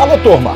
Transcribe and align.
Alô, 0.00 0.16
turma! 0.22 0.52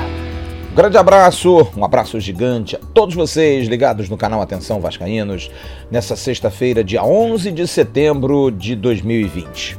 Um 0.71 0.75
grande 0.77 0.97
abraço, 0.97 1.69
um 1.77 1.85
abraço 1.85 2.21
gigante 2.21 2.77
a 2.77 2.79
todos 2.95 3.17
vocês 3.17 3.67
ligados 3.67 4.09
no 4.09 4.17
canal 4.17 4.41
Atenção 4.41 4.81
Vascaínos 4.81 5.51
nessa 5.91 6.15
sexta-feira, 6.15 6.85
dia 6.85 7.03
11 7.03 7.51
de 7.51 7.67
setembro 7.67 8.53
de 8.53 8.77
2020. 8.77 9.77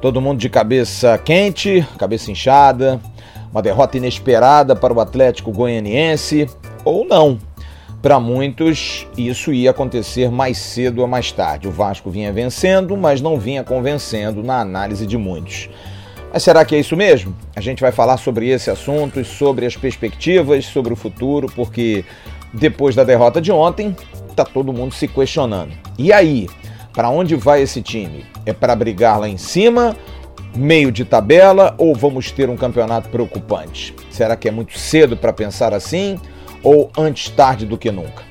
Todo 0.00 0.20
mundo 0.20 0.38
de 0.38 0.48
cabeça 0.48 1.18
quente, 1.18 1.84
cabeça 1.98 2.30
inchada, 2.30 3.00
uma 3.50 3.60
derrota 3.60 3.96
inesperada 3.96 4.76
para 4.76 4.94
o 4.94 5.00
Atlético 5.00 5.50
Goianiense, 5.50 6.48
ou 6.84 7.04
não. 7.04 7.38
Para 8.06 8.20
muitos, 8.20 9.04
isso 9.18 9.52
ia 9.52 9.72
acontecer 9.72 10.30
mais 10.30 10.58
cedo 10.58 11.00
ou 11.00 11.08
mais 11.08 11.32
tarde. 11.32 11.66
O 11.66 11.72
Vasco 11.72 12.08
vinha 12.08 12.32
vencendo, 12.32 12.96
mas 12.96 13.20
não 13.20 13.36
vinha 13.36 13.64
convencendo 13.64 14.44
na 14.44 14.60
análise 14.60 15.04
de 15.04 15.18
muitos. 15.18 15.68
Mas 16.32 16.44
será 16.44 16.64
que 16.64 16.76
é 16.76 16.78
isso 16.78 16.96
mesmo? 16.96 17.36
A 17.56 17.60
gente 17.60 17.80
vai 17.80 17.90
falar 17.90 18.16
sobre 18.18 18.48
esse 18.48 18.70
assunto, 18.70 19.24
sobre 19.24 19.66
as 19.66 19.76
perspectivas, 19.76 20.66
sobre 20.66 20.92
o 20.92 20.96
futuro, 20.96 21.48
porque 21.56 22.04
depois 22.54 22.94
da 22.94 23.02
derrota 23.02 23.40
de 23.40 23.50
ontem, 23.50 23.96
tá 24.36 24.44
todo 24.44 24.72
mundo 24.72 24.94
se 24.94 25.08
questionando. 25.08 25.72
E 25.98 26.12
aí, 26.12 26.48
para 26.92 27.10
onde 27.10 27.34
vai 27.34 27.60
esse 27.60 27.82
time? 27.82 28.24
É 28.46 28.52
para 28.52 28.76
brigar 28.76 29.18
lá 29.18 29.28
em 29.28 29.36
cima, 29.36 29.96
meio 30.54 30.92
de 30.92 31.04
tabela 31.04 31.74
ou 31.76 31.92
vamos 31.92 32.30
ter 32.30 32.48
um 32.48 32.56
campeonato 32.56 33.08
preocupante? 33.08 33.96
Será 34.12 34.36
que 34.36 34.46
é 34.46 34.52
muito 34.52 34.78
cedo 34.78 35.16
para 35.16 35.32
pensar 35.32 35.74
assim 35.74 36.20
ou 36.62 36.90
antes 36.96 37.28
tarde 37.30 37.66
do 37.66 37.78
que 37.78 37.90
nunca? 37.90 38.24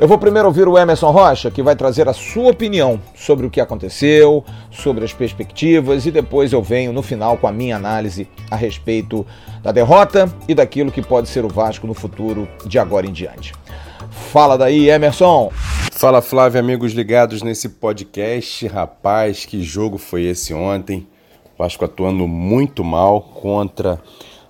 Eu 0.00 0.06
vou 0.06 0.16
primeiro 0.16 0.46
ouvir 0.46 0.68
o 0.68 0.78
Emerson 0.78 1.10
Rocha, 1.10 1.50
que 1.50 1.60
vai 1.60 1.74
trazer 1.74 2.08
a 2.08 2.12
sua 2.12 2.52
opinião 2.52 3.00
sobre 3.16 3.44
o 3.44 3.50
que 3.50 3.60
aconteceu, 3.60 4.44
sobre 4.70 5.04
as 5.04 5.12
perspectivas, 5.12 6.06
e 6.06 6.12
depois 6.12 6.52
eu 6.52 6.62
venho 6.62 6.92
no 6.92 7.02
final 7.02 7.36
com 7.36 7.48
a 7.48 7.52
minha 7.52 7.74
análise 7.74 8.28
a 8.48 8.54
respeito 8.54 9.26
da 9.60 9.72
derrota 9.72 10.32
e 10.46 10.54
daquilo 10.54 10.92
que 10.92 11.02
pode 11.02 11.28
ser 11.28 11.44
o 11.44 11.48
Vasco 11.48 11.84
no 11.84 11.94
futuro 11.94 12.48
de 12.64 12.78
agora 12.78 13.08
em 13.08 13.12
diante. 13.12 13.52
Fala 14.08 14.56
daí, 14.56 14.88
Emerson! 14.88 15.50
Fala 15.90 16.22
Flávio, 16.22 16.60
amigos 16.60 16.92
ligados 16.92 17.42
nesse 17.42 17.68
podcast. 17.68 18.68
Rapaz, 18.68 19.44
que 19.44 19.60
jogo 19.64 19.98
foi 19.98 20.26
esse 20.26 20.54
ontem? 20.54 21.08
Vasco 21.58 21.84
atuando 21.84 22.28
muito 22.28 22.84
mal 22.84 23.20
contra 23.20 24.00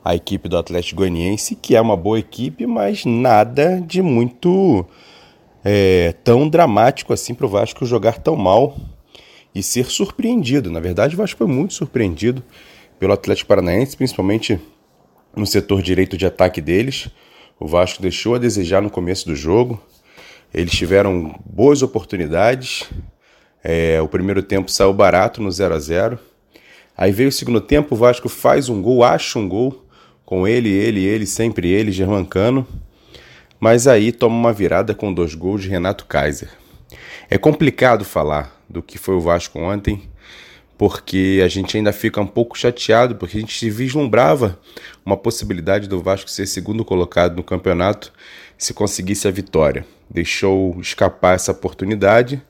a 0.09 0.14
equipe 0.14 0.48
do 0.48 0.56
Atlético 0.56 1.03
Goianiense, 1.03 1.55
que 1.55 1.77
é 1.77 1.81
uma 1.83 1.95
boa 1.95 2.19
equipe, 2.19 2.67
mas 2.67 3.05
nada 3.05 3.78
de 3.78 4.01
muito 4.01 4.87
é, 5.62 6.15
tão 6.25 6.48
dramático 6.48 7.12
assim 7.12 7.34
para 7.34 7.45
o 7.45 7.48
Vasco 7.48 7.84
jogar 7.84 8.17
tão 8.17 8.34
mal 8.34 8.75
e 9.55 9.62
ser 9.62 9.84
surpreendido. 9.84 10.70
Na 10.70 10.81
verdade, 10.81 11.15
o 11.15 11.19
Vasco 11.19 11.37
foi 11.37 11.47
muito 11.47 11.75
surpreendido 11.75 12.42
pelo 12.98 13.12
Atlético 13.12 13.48
Paranaense, 13.48 13.98
principalmente 13.98 14.59
no 15.37 15.45
setor 15.47 15.83
direito 15.83 16.17
de 16.17 16.25
ataque 16.25 16.62
deles. 16.62 17.11
O 17.61 17.67
Vasco 17.67 18.00
deixou 18.00 18.34
a 18.34 18.39
desejar 18.39 18.81
no 18.81 18.89
começo 18.89 19.27
do 19.27 19.37
jogo. 19.37 19.78
Eles 20.55 20.72
tiveram 20.72 21.39
boas 21.45 21.83
oportunidades. 21.83 22.89
É, 23.62 24.00
o 24.00 24.09
primeiro 24.09 24.43
tempo 24.43 24.70
saiu 24.70 24.95
barato 24.95 25.43
no 25.43 25.53
0 25.53 25.75
a 25.75 25.78
0 25.78 26.19
Aí 26.97 27.12
veio 27.12 27.28
o 27.28 27.33
segundo 27.33 27.61
tempo, 27.61 27.95
o 27.95 27.98
Vasco 27.98 28.31
faz 28.31 28.70
um 28.70 28.81
gol, 28.81 29.05
acha 29.05 29.39
um 29.39 29.47
gol 29.47 29.87
com 30.29 30.47
ele, 30.47 30.69
ele, 30.69 31.05
ele, 31.05 31.27
sempre 31.27 31.71
ele, 31.71 31.91
Germancano 31.91 32.67
mas 33.61 33.87
aí 33.87 34.12
toma 34.12 34.37
uma 34.37 34.53
virada 34.53 34.95
com 34.95 35.12
dois 35.12 35.34
gols 35.34 35.62
de 35.62 35.69
Renato 35.69 36.07
Kaiser. 36.07 36.51
É 37.29 37.37
complicado 37.37 38.05
falar 38.05 38.56
do 38.69 38.83
que 38.83 38.99
foi 38.99 39.15
o 39.15 39.21
Vasco 39.21 39.59
ontem, 39.59 40.03
porque 40.77 41.41
a 41.45 41.49
gente 41.49 41.77
ainda 41.77 41.93
fica 41.93 42.21
um 42.21 42.27
pouco 42.27 42.56
chateado, 42.56 43.17
porque 43.17 43.37
a 43.37 43.41
gente 43.41 43.69
vislumbrava 43.69 44.59
uma 45.05 45.17
possibilidade 45.17 45.88
do 45.88 46.00
Vasco 46.00 46.31
ser 46.31 46.47
segundo 46.47 46.84
colocado 46.84 47.37
no 47.37 47.43
campeonato 47.43 48.12
se 48.56 48.72
conseguisse 48.72 49.27
a 49.27 49.31
vitória. 49.31 49.84
Deixou 50.09 50.81
escapar 50.81 51.34
essa 51.34 51.53
oportunidade, 51.53 52.41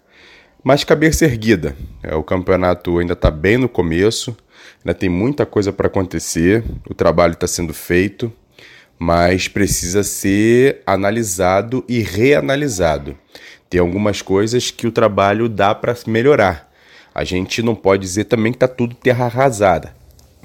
mas 0.62 0.84
cabeça 0.84 1.24
erguida. 1.24 1.74
É, 2.02 2.14
o 2.14 2.22
campeonato 2.22 2.98
ainda 2.98 3.14
está 3.14 3.30
bem 3.30 3.56
no 3.56 3.68
começo, 3.68 4.36
ainda 4.84 4.94
tem 4.94 5.08
muita 5.08 5.44
coisa 5.44 5.72
para 5.72 5.86
acontecer, 5.86 6.64
o 6.88 6.94
trabalho 6.94 7.34
está 7.34 7.46
sendo 7.46 7.74
feito 7.74 8.32
mas 8.98 9.46
precisa 9.46 10.02
ser 10.02 10.82
analisado 10.84 11.84
e 11.88 12.00
reanalisado. 12.00 13.16
Tem 13.70 13.80
algumas 13.80 14.20
coisas 14.20 14.70
que 14.70 14.86
o 14.86 14.92
trabalho 14.92 15.48
dá 15.48 15.74
para 15.74 15.94
melhorar. 16.06 16.68
A 17.14 17.22
gente 17.22 17.62
não 17.62 17.74
pode 17.74 18.02
dizer 18.02 18.24
também 18.24 18.52
que 18.52 18.56
está 18.56 18.66
tudo 18.66 18.94
terra 18.94 19.26
arrasada, 19.26 19.94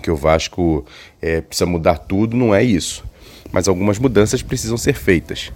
que 0.01 0.11
o 0.11 0.15
Vasco 0.15 0.85
é, 1.21 1.41
precisa 1.41 1.65
mudar 1.65 1.97
tudo, 1.97 2.35
não 2.35 2.53
é 2.53 2.63
isso. 2.63 3.03
Mas 3.51 3.67
algumas 3.67 3.97
mudanças 3.97 4.41
precisam 4.41 4.77
ser 4.77 4.93
feitas. 4.93 5.51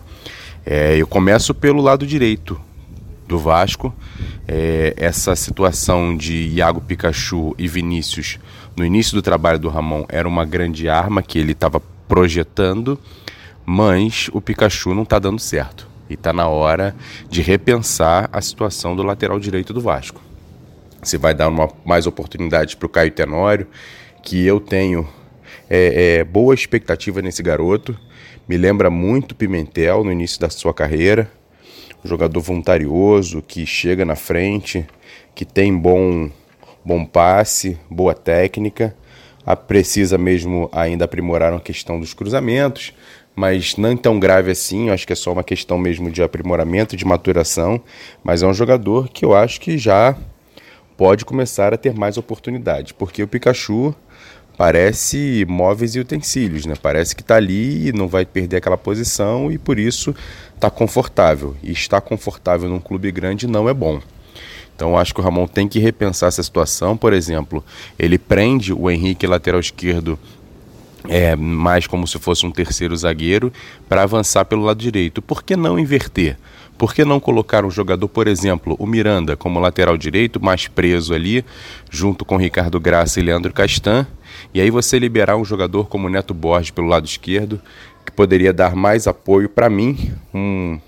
É, 0.65 0.97
eu 0.97 1.07
começo 1.07 1.53
pelo 1.53 1.81
lado 1.81 2.05
direito 2.05 2.59
do 3.27 3.37
Vasco. 3.37 3.93
É, 4.47 4.93
essa 4.97 5.35
situação 5.35 6.15
de 6.15 6.47
Iago 6.47 6.81
Pikachu 6.81 7.53
e 7.57 7.67
Vinícius 7.67 8.39
no 8.75 8.85
início 8.85 9.15
do 9.15 9.21
trabalho 9.21 9.57
do 9.57 9.69
Ramon 9.69 10.05
era 10.07 10.27
uma 10.27 10.45
grande 10.45 10.87
arma 10.87 11.23
que 11.23 11.39
ele 11.39 11.51
estava 11.51 11.81
projetando, 12.07 12.99
mas 13.65 14.29
o 14.31 14.39
Pikachu 14.39 14.93
não 14.93 15.03
está 15.03 15.19
dando 15.19 15.39
certo. 15.39 15.87
E 16.09 16.13
está 16.13 16.31
na 16.31 16.47
hora 16.47 16.95
de 17.29 17.41
repensar 17.41 18.29
a 18.31 18.39
situação 18.39 18.95
do 18.95 19.03
lateral 19.03 19.39
direito 19.39 19.73
do 19.73 19.81
Vasco. 19.81 20.21
Se 21.03 21.17
vai 21.17 21.33
dar 21.33 21.49
uma, 21.49 21.69
mais 21.85 22.07
oportunidades 22.07 22.75
para 22.75 22.85
o 22.85 22.89
Caio 22.89 23.11
Tenório, 23.11 23.67
que 24.23 24.45
eu 24.45 24.59
tenho 24.59 25.07
é, 25.69 26.19
é, 26.19 26.23
boa 26.23 26.53
expectativa 26.53 27.21
nesse 27.21 27.43
garoto. 27.43 27.97
Me 28.47 28.57
lembra 28.57 28.89
muito 28.89 29.35
Pimentel 29.35 30.03
no 30.03 30.11
início 30.11 30.39
da 30.39 30.49
sua 30.49 30.73
carreira. 30.73 31.29
Jogador 32.07 32.39
voluntarioso, 32.39 33.43
que 33.45 33.65
chega 33.65 34.05
na 34.05 34.15
frente, 34.15 34.85
que 35.35 35.45
tem 35.45 35.75
bom, 35.77 36.29
bom 36.83 37.05
passe, 37.05 37.77
boa 37.89 38.13
técnica 38.13 38.95
precisa 39.55 40.17
mesmo 40.17 40.69
ainda 40.73 41.05
aprimorar 41.05 41.53
a 41.53 41.59
questão 41.59 41.99
dos 41.99 42.13
cruzamentos, 42.13 42.93
mas 43.35 43.77
não 43.77 43.95
tão 43.95 44.19
grave 44.19 44.51
assim, 44.51 44.87
eu 44.87 44.93
acho 44.93 45.07
que 45.07 45.13
é 45.13 45.15
só 45.15 45.31
uma 45.31 45.43
questão 45.43 45.77
mesmo 45.77 46.11
de 46.11 46.21
aprimoramento, 46.21 46.97
de 46.97 47.05
maturação, 47.05 47.81
mas 48.23 48.43
é 48.43 48.47
um 48.47 48.53
jogador 48.53 49.07
que 49.07 49.23
eu 49.23 49.33
acho 49.33 49.61
que 49.61 49.77
já 49.77 50.17
pode 50.97 51.23
começar 51.23 51.73
a 51.73 51.77
ter 51.77 51.93
mais 51.93 52.17
oportunidade, 52.17 52.93
porque 52.93 53.21
o 53.21 53.27
Pikachu 53.27 53.95
parece 54.57 55.45
móveis 55.47 55.95
e 55.95 55.99
utensílios, 55.99 56.65
né? 56.65 56.73
Parece 56.81 57.15
que 57.15 57.21
está 57.21 57.35
ali 57.35 57.89
e 57.89 57.93
não 57.93 58.07
vai 58.07 58.25
perder 58.25 58.57
aquela 58.57 58.77
posição 58.77 59.51
e 59.51 59.57
por 59.57 59.77
isso 59.77 60.15
está 60.55 60.69
confortável. 60.69 61.55
E 61.61 61.71
estar 61.71 62.01
confortável 62.01 62.67
num 62.67 62.79
clube 62.79 63.11
grande 63.11 63.45
não 63.45 63.69
é 63.69 63.73
bom. 63.73 64.01
Então 64.75 64.97
acho 64.97 65.13
que 65.13 65.21
o 65.21 65.23
Ramon 65.23 65.47
tem 65.47 65.67
que 65.67 65.79
repensar 65.79 66.27
essa 66.27 66.41
situação. 66.41 66.97
Por 66.97 67.13
exemplo, 67.13 67.63
ele 67.97 68.17
prende 68.17 68.73
o 68.73 68.89
Henrique 68.89 69.27
lateral 69.27 69.59
esquerdo 69.59 70.17
é, 71.07 71.35
mais 71.35 71.87
como 71.87 72.07
se 72.07 72.19
fosse 72.19 72.45
um 72.45 72.51
terceiro 72.51 72.95
zagueiro 72.97 73.53
para 73.87 74.03
avançar 74.03 74.45
pelo 74.45 74.63
lado 74.63 74.79
direito. 74.79 75.21
Por 75.21 75.43
que 75.43 75.55
não 75.55 75.79
inverter? 75.79 76.37
Por 76.77 76.93
que 76.93 77.03
não 77.03 77.19
colocar 77.19 77.65
um 77.65 77.71
jogador, 77.71 78.07
por 78.07 78.27
exemplo, 78.27 78.75
o 78.77 78.85
Miranda 78.85 79.35
como 79.35 79.59
lateral 79.59 79.97
direito, 79.97 80.43
mais 80.43 80.67
preso 80.67 81.13
ali, 81.13 81.43
junto 81.89 82.23
com 82.23 82.37
Ricardo 82.37 82.79
Graça 82.79 83.19
e 83.19 83.23
Leandro 83.23 83.51
Castan, 83.51 84.05
e 84.53 84.61
aí 84.61 84.69
você 84.69 84.99
liberar 84.99 85.37
um 85.37 85.45
jogador 85.45 85.87
como 85.87 86.09
Neto 86.09 86.33
Borges 86.33 86.71
pelo 86.71 86.87
lado 86.87 87.05
esquerdo, 87.05 87.59
que 88.05 88.11
poderia 88.11 88.53
dar 88.53 88.75
mais 88.75 89.07
apoio 89.07 89.49
para 89.49 89.69
mim, 89.69 90.13
um 90.33 90.79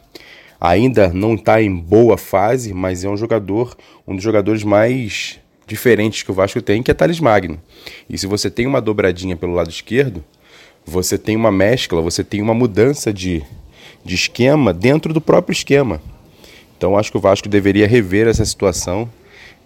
ainda 0.60 1.08
não 1.14 1.36
está 1.36 1.62
em 1.62 1.74
boa 1.74 2.18
fase, 2.18 2.74
mas 2.74 3.04
é 3.04 3.10
um 3.10 3.16
jogador, 3.16 3.78
um 4.06 4.16
dos 4.16 4.24
jogadores 4.24 4.64
mais 4.64 5.40
diferentes 5.66 6.24
que 6.24 6.32
o 6.32 6.34
Vasco 6.34 6.62
tem, 6.62 6.84
que 6.84 6.92
é 6.92 6.94
Thales 6.94 7.20
Magno. 7.20 7.62
E 8.10 8.18
se 8.18 8.28
você 8.28 8.50
tem 8.50 8.68
uma 8.68 8.82
dobradinha 8.82 9.38
pelo 9.38 9.54
lado 9.54 9.70
esquerdo, 9.70 10.24
você 10.86 11.18
tem 11.18 11.36
uma 11.36 11.52
mescla, 11.52 12.02
você 12.02 12.24
tem 12.24 12.42
uma 12.42 12.54
mudança 12.54 13.14
de, 13.14 13.44
de 14.04 14.16
esquema 14.16 14.74
dentro 14.74 15.14
do 15.14 15.22
próprio 15.22 15.54
esquema. 15.54 16.02
Então 16.78 16.98
acho 16.98 17.12
que 17.12 17.18
o 17.18 17.22
Vasco 17.22 17.50
deveria 17.50 17.88
rever 17.88 18.28
essa 18.28 18.46
situação 18.46 19.10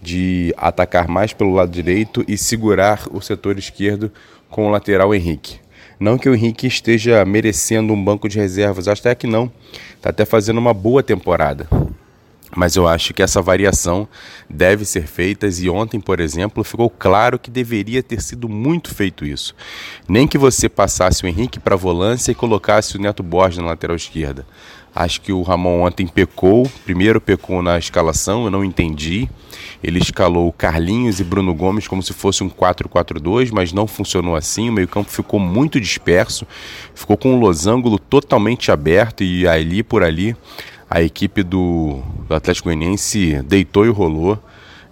de 0.01 0.53
atacar 0.57 1.07
mais 1.07 1.31
pelo 1.31 1.53
lado 1.53 1.71
direito 1.71 2.23
e 2.27 2.37
segurar 2.37 3.07
o 3.11 3.21
setor 3.21 3.57
esquerdo 3.57 4.11
com 4.49 4.67
o 4.67 4.69
lateral 4.69 5.13
Henrique. 5.15 5.59
Não 5.99 6.17
que 6.17 6.27
o 6.27 6.35
Henrique 6.35 6.67
esteja 6.67 7.23
merecendo 7.23 7.93
um 7.93 8.03
banco 8.03 8.27
de 8.27 8.37
reservas, 8.37 8.87
acho 8.87 9.01
até 9.01 9.15
que 9.15 9.27
não. 9.27 9.49
Está 9.95 10.09
até 10.09 10.25
fazendo 10.25 10.57
uma 10.57 10.73
boa 10.73 11.01
temporada. 11.01 11.67
Mas 12.55 12.75
eu 12.75 12.87
acho 12.87 13.13
que 13.13 13.23
essa 13.23 13.41
variação 13.41 14.07
deve 14.49 14.85
ser 14.85 15.07
feita 15.07 15.47
e 15.47 15.69
ontem, 15.69 15.99
por 15.99 16.19
exemplo, 16.19 16.63
ficou 16.63 16.89
claro 16.89 17.39
que 17.39 17.49
deveria 17.49 18.03
ter 18.03 18.21
sido 18.21 18.47
muito 18.47 18.93
feito 18.93 19.25
isso. 19.25 19.55
Nem 20.07 20.27
que 20.27 20.37
você 20.37 20.69
passasse 20.69 21.23
o 21.23 21.27
Henrique 21.27 21.59
para 21.59 21.75
a 21.75 21.77
volância 21.77 22.31
e 22.31 22.35
colocasse 22.35 22.95
o 22.95 23.01
Neto 23.01 23.23
Borges 23.23 23.57
na 23.57 23.65
lateral 23.65 23.95
esquerda. 23.95 24.45
Acho 24.95 25.21
que 25.21 25.33
o 25.33 25.41
Ramon 25.41 25.81
ontem 25.81 26.05
pecou. 26.05 26.69
Primeiro 26.85 27.19
pecou 27.19 27.63
na 27.63 27.79
escalação, 27.79 28.45
eu 28.45 28.51
não 28.51 28.63
entendi. 28.63 29.27
Ele 29.83 29.97
escalou 29.97 30.51
Carlinhos 30.53 31.19
e 31.19 31.23
Bruno 31.23 31.53
Gomes 31.53 31.87
como 31.87 32.03
se 32.03 32.13
fosse 32.13 32.43
um 32.43 32.49
4-4-2, 32.49 33.49
mas 33.51 33.73
não 33.73 33.87
funcionou 33.87 34.35
assim. 34.35 34.69
O 34.69 34.73
meio-campo 34.73 35.09
ficou 35.09 35.39
muito 35.39 35.79
disperso, 35.81 36.45
ficou 36.93 37.17
com 37.17 37.33
um 37.33 37.39
losango 37.39 37.97
totalmente 37.97 38.71
aberto 38.71 39.23
e 39.23 39.47
ali 39.47 39.81
por 39.81 40.03
ali 40.03 40.35
a 40.89 41.01
equipe 41.01 41.43
do, 41.43 42.01
do 42.27 42.35
Atlético 42.35 42.69
Goianiense 42.69 43.41
deitou 43.43 43.85
e 43.85 43.89
rolou. 43.89 44.37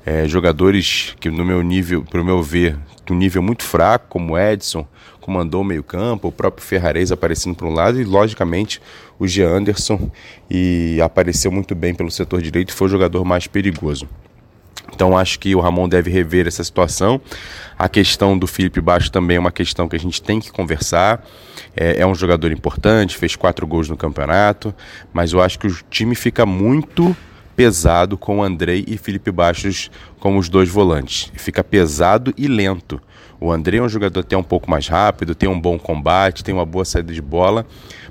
É, 0.03 0.27
jogadores 0.27 1.15
que 1.19 1.29
no 1.29 1.45
meu 1.45 1.61
nível, 1.61 2.03
para 2.03 2.21
o 2.21 2.25
meu 2.25 2.41
ver, 2.41 2.75
um 3.11 3.15
nível 3.15 3.41
muito 3.41 3.63
fraco, 3.63 4.07
como 4.09 4.37
Edson, 4.37 4.87
comandou 5.19 5.61
o 5.61 5.63
meio-campo, 5.63 6.29
o 6.29 6.31
próprio 6.31 6.65
Ferrarese 6.65 7.13
aparecendo 7.13 7.55
por 7.55 7.67
um 7.67 7.73
lado 7.73 8.01
e, 8.01 8.03
logicamente, 8.03 8.81
o 9.19 9.27
Jean 9.27 9.49
Anderson 9.49 10.09
e 10.49 10.99
apareceu 11.01 11.51
muito 11.51 11.75
bem 11.75 11.93
pelo 11.93 12.09
setor 12.09 12.41
direito 12.41 12.69
e 12.69 12.73
foi 12.73 12.87
o 12.87 12.89
jogador 12.89 13.23
mais 13.23 13.45
perigoso. 13.47 14.07
Então 14.93 15.17
acho 15.17 15.39
que 15.39 15.55
o 15.55 15.59
Ramon 15.59 15.87
deve 15.87 16.11
rever 16.11 16.47
essa 16.47 16.63
situação. 16.63 17.19
A 17.77 17.89
questão 17.89 18.37
do 18.37 18.45
Felipe 18.45 18.79
Baixo 18.81 19.11
também 19.11 19.37
é 19.37 19.39
uma 19.39 19.51
questão 19.51 19.87
que 19.87 19.95
a 19.95 19.99
gente 19.99 20.21
tem 20.21 20.39
que 20.39 20.51
conversar. 20.51 21.25
É, 21.75 22.01
é, 22.01 22.05
um 22.05 22.13
jogador 22.13 22.51
importante, 22.51 23.17
fez 23.17 23.35
quatro 23.35 23.65
gols 23.65 23.89
no 23.89 23.95
campeonato, 23.95 24.75
mas 25.13 25.31
eu 25.31 25.41
acho 25.41 25.57
que 25.57 25.67
o 25.67 25.75
time 25.89 26.15
fica 26.15 26.45
muito 26.45 27.15
pesado 27.55 28.17
com 28.17 28.43
Andrei 28.43 28.83
e 28.87 28.97
Felipe 28.97 29.31
Baixos 29.31 29.89
como 30.19 30.37
os 30.37 30.49
dois 30.49 30.69
volantes. 30.69 31.31
Fica 31.35 31.63
pesado 31.63 32.33
e 32.37 32.47
lento. 32.47 33.01
O 33.43 33.51
André 33.51 33.77
é 33.77 33.81
um 33.81 33.89
jogador 33.89 34.19
até 34.19 34.37
um 34.37 34.43
pouco 34.43 34.69
mais 34.69 34.87
rápido, 34.87 35.33
tem 35.33 35.49
um 35.49 35.59
bom 35.59 35.79
combate, 35.79 36.43
tem 36.43 36.53
uma 36.53 36.65
boa 36.65 36.85
saída 36.85 37.11
de 37.11 37.23
bola, 37.23 37.65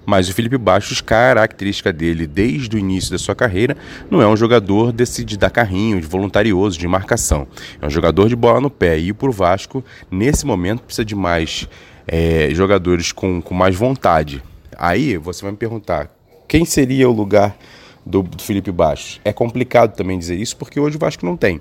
mas 0.04 0.28
o 0.28 0.34
Felipe 0.34 0.58
Bastos, 0.58 1.00
característica 1.00 1.92
dele 1.92 2.26
desde 2.26 2.74
o 2.74 2.78
início 2.80 3.12
da 3.12 3.18
sua 3.18 3.32
carreira, 3.32 3.76
não 4.10 4.20
é 4.20 4.26
um 4.26 4.36
jogador 4.36 4.90
desse 4.90 5.24
de 5.24 5.38
dar 5.38 5.50
carrinho, 5.50 6.00
de 6.00 6.06
voluntarioso, 6.08 6.76
de 6.76 6.88
marcação. 6.88 7.46
É 7.80 7.86
um 7.86 7.90
jogador 7.90 8.28
de 8.28 8.34
bola 8.34 8.60
no 8.60 8.68
pé. 8.68 8.98
E 8.98 9.12
para 9.12 9.28
o 9.28 9.32
Vasco, 9.32 9.84
nesse 10.10 10.44
momento, 10.44 10.82
precisa 10.82 11.04
de 11.04 11.14
mais 11.14 11.68
é, 12.08 12.48
jogadores 12.52 13.12
com, 13.12 13.40
com 13.40 13.54
mais 13.54 13.76
vontade. 13.76 14.42
Aí 14.76 15.16
você 15.16 15.42
vai 15.42 15.52
me 15.52 15.56
perguntar, 15.56 16.10
quem 16.48 16.64
seria 16.64 17.08
o 17.08 17.12
lugar 17.12 17.56
do, 18.04 18.24
do 18.24 18.42
Felipe 18.42 18.72
Bastos? 18.72 19.20
É 19.24 19.32
complicado 19.32 19.94
também 19.94 20.18
dizer 20.18 20.34
isso, 20.34 20.56
porque 20.56 20.80
hoje 20.80 20.96
o 20.96 20.98
Vasco 20.98 21.24
não 21.24 21.36
tem. 21.36 21.60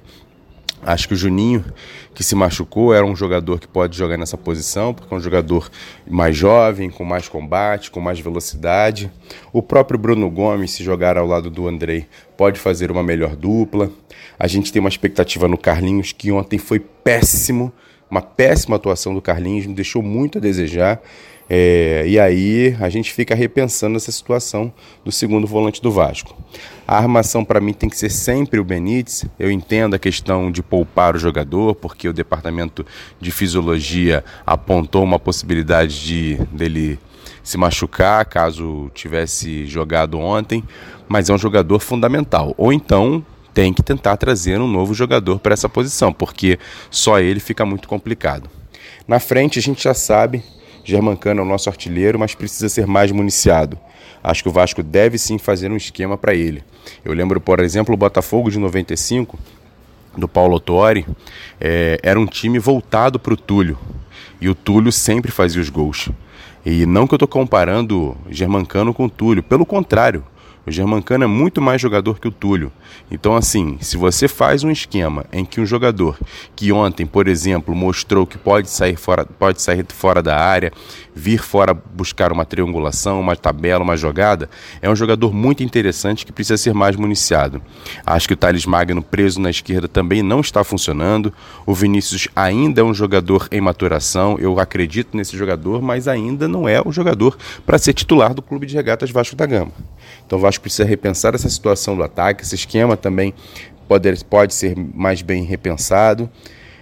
Acho 0.81 1.09
que 1.09 1.13
o 1.13 1.17
Juninho, 1.17 1.65
que 2.13 2.23
se 2.23 2.33
machucou, 2.35 2.93
era 2.93 3.05
um 3.05 3.15
jogador 3.15 3.59
que 3.59 3.67
pode 3.67 3.97
jogar 3.97 4.17
nessa 4.17 4.37
posição, 4.37 4.93
porque 4.93 5.13
é 5.13 5.17
um 5.17 5.19
jogador 5.19 5.69
mais 6.09 6.35
jovem, 6.35 6.89
com 6.89 7.03
mais 7.03 7.27
combate, 7.27 7.91
com 7.91 7.99
mais 7.99 8.19
velocidade. 8.19 9.11
O 9.51 9.61
próprio 9.61 9.99
Bruno 9.99 10.29
Gomes, 10.29 10.71
se 10.71 10.83
jogar 10.83 11.17
ao 11.17 11.27
lado 11.27 11.49
do 11.49 11.67
Andrei, 11.67 12.07
pode 12.37 12.59
fazer 12.59 12.91
uma 12.91 13.03
melhor 13.03 13.35
dupla. 13.35 13.91
A 14.37 14.47
gente 14.47 14.71
tem 14.71 14.79
uma 14.79 14.89
expectativa 14.89 15.47
no 15.47 15.57
Carlinhos, 15.57 16.13
que 16.13 16.31
ontem 16.31 16.57
foi 16.57 16.79
péssimo, 16.79 17.73
uma 18.09 18.21
péssima 18.21 18.77
atuação 18.77 19.13
do 19.13 19.21
Carlinhos, 19.21 19.65
me 19.65 19.73
deixou 19.73 20.01
muito 20.01 20.37
a 20.37 20.41
desejar. 20.41 21.01
É, 21.49 22.03
e 22.07 22.19
aí 22.19 22.77
a 22.79 22.89
gente 22.89 23.11
fica 23.11 23.33
repensando 23.33 23.97
essa 23.97 24.11
situação 24.11 24.71
do 25.03 25.11
segundo 25.11 25.47
volante 25.47 25.81
do 25.81 25.91
Vasco. 25.91 26.37
A 26.87 26.97
armação 26.97 27.43
para 27.43 27.59
mim 27.59 27.73
tem 27.73 27.89
que 27.89 27.97
ser 27.97 28.11
sempre 28.11 28.59
o 28.59 28.63
Benítez. 28.63 29.25
Eu 29.39 29.49
entendo 29.49 29.95
a 29.95 29.99
questão 29.99 30.51
de 30.51 30.61
poupar 30.61 31.15
o 31.15 31.19
jogador, 31.19 31.73
porque 31.73 32.07
o 32.07 32.13
departamento 32.13 32.85
de 33.19 33.31
fisiologia 33.31 34.23
apontou 34.45 35.03
uma 35.03 35.17
possibilidade 35.17 36.05
de 36.05 36.35
dele 36.51 36.99
se 37.43 37.57
machucar 37.57 38.25
caso 38.25 38.91
tivesse 38.93 39.65
jogado 39.65 40.19
ontem, 40.19 40.63
mas 41.07 41.29
é 41.29 41.33
um 41.33 41.37
jogador 41.37 41.79
fundamental. 41.79 42.53
Ou 42.57 42.71
então 42.71 43.25
tem 43.55 43.73
que 43.73 43.81
tentar 43.81 44.17
trazer 44.17 44.61
um 44.61 44.67
novo 44.67 44.93
jogador 44.93 45.39
para 45.39 45.53
essa 45.53 45.67
posição, 45.67 46.13
porque 46.13 46.59
só 46.91 47.19
ele 47.19 47.39
fica 47.39 47.65
muito 47.65 47.87
complicado. 47.87 48.47
Na 49.07 49.19
frente 49.19 49.57
a 49.57 49.61
gente 49.61 49.83
já 49.83 49.95
sabe 49.95 50.43
Germancano 50.89 51.41
é 51.41 51.43
o 51.43 51.47
nosso 51.47 51.69
artilheiro, 51.69 52.17
mas 52.17 52.33
precisa 52.33 52.67
ser 52.67 52.87
mais 52.87 53.11
municiado. 53.11 53.77
Acho 54.23 54.43
que 54.43 54.49
o 54.49 54.51
Vasco 54.51 54.83
deve 54.83 55.17
sim 55.17 55.37
fazer 55.37 55.71
um 55.71 55.77
esquema 55.77 56.17
para 56.17 56.33
ele. 56.33 56.63
Eu 57.05 57.13
lembro, 57.13 57.39
por 57.39 57.59
exemplo, 57.59 57.93
o 57.93 57.97
Botafogo 57.97 58.49
de 58.49 58.59
95, 58.59 59.39
do 60.17 60.27
Paulo 60.27 60.59
Torre, 60.59 61.05
é, 61.61 61.99
era 62.03 62.19
um 62.19 62.25
time 62.25 62.59
voltado 62.59 63.19
para 63.19 63.33
o 63.33 63.37
Túlio. 63.37 63.77
E 64.41 64.49
o 64.49 64.55
Túlio 64.55 64.91
sempre 64.91 65.31
fazia 65.31 65.61
os 65.61 65.69
gols. 65.69 66.09
E 66.65 66.85
não 66.85 67.07
que 67.07 67.13
eu 67.13 67.17
estou 67.17 67.27
comparando 67.27 68.17
Germancano 68.29 68.93
com 68.93 69.05
o 69.05 69.09
Túlio, 69.09 69.43
pelo 69.43 69.65
contrário. 69.65 70.23
O 70.65 70.71
Germancano 70.71 71.23
é 71.23 71.27
muito 71.27 71.61
mais 71.61 71.81
jogador 71.81 72.19
que 72.19 72.27
o 72.27 72.31
Túlio. 72.31 72.71
Então, 73.09 73.35
assim, 73.35 73.77
se 73.81 73.97
você 73.97 74.27
faz 74.27 74.63
um 74.63 74.69
esquema 74.69 75.25
em 75.31 75.43
que 75.43 75.59
um 75.59 75.65
jogador 75.65 76.17
que 76.55 76.71
ontem, 76.71 77.05
por 77.05 77.27
exemplo, 77.27 77.73
mostrou 77.73 78.27
que 78.27 78.37
pode 78.37 78.69
sair 78.69 78.95
fora, 78.95 79.25
pode 79.25 79.61
sair 79.61 79.85
fora 79.89 80.21
da 80.21 80.37
área, 80.37 80.71
vir 81.15 81.41
fora 81.41 81.73
buscar 81.73 82.31
uma 82.31 82.45
triangulação, 82.45 83.19
uma 83.19 83.35
tabela, 83.35 83.83
uma 83.83 83.97
jogada, 83.97 84.49
é 84.81 84.89
um 84.89 84.95
jogador 84.95 85.33
muito 85.33 85.63
interessante 85.63 86.25
que 86.25 86.31
precisa 86.31 86.57
ser 86.57 86.73
mais 86.73 86.95
municiado. 86.95 87.61
Acho 88.05 88.27
que 88.27 88.33
o 88.33 88.37
Thales 88.37 88.65
Magno 88.65 89.01
preso 89.01 89.39
na 89.39 89.49
esquerda 89.49 89.87
também 89.87 90.21
não 90.21 90.39
está 90.39 90.63
funcionando. 90.63 91.33
O 91.65 91.73
Vinícius 91.73 92.27
ainda 92.35 92.81
é 92.81 92.83
um 92.83 92.93
jogador 92.93 93.47
em 93.51 93.61
maturação. 93.61 94.37
Eu 94.39 94.59
acredito 94.59 95.17
nesse 95.17 95.35
jogador, 95.35 95.81
mas 95.81 96.07
ainda 96.07 96.47
não 96.47 96.67
é 96.67 96.81
o 96.83 96.91
jogador 96.91 97.37
para 97.65 97.77
ser 97.77 97.93
titular 97.93 98.33
do 98.33 98.41
Clube 98.41 98.65
de 98.65 98.75
Regatas 98.75 99.11
Vasco 99.11 99.35
da 99.35 99.45
Gama. 99.45 99.71
Então 100.25 100.37
o 100.37 100.41
Vasco 100.41 100.61
precisa 100.61 100.87
repensar 100.87 101.35
essa 101.35 101.49
situação 101.49 101.95
do 101.95 102.03
ataque, 102.03 102.43
esse 102.43 102.55
esquema 102.55 102.95
também 102.95 103.33
pode, 103.87 104.23
pode 104.25 104.53
ser 104.53 104.75
mais 104.77 105.21
bem 105.21 105.43
repensado. 105.43 106.29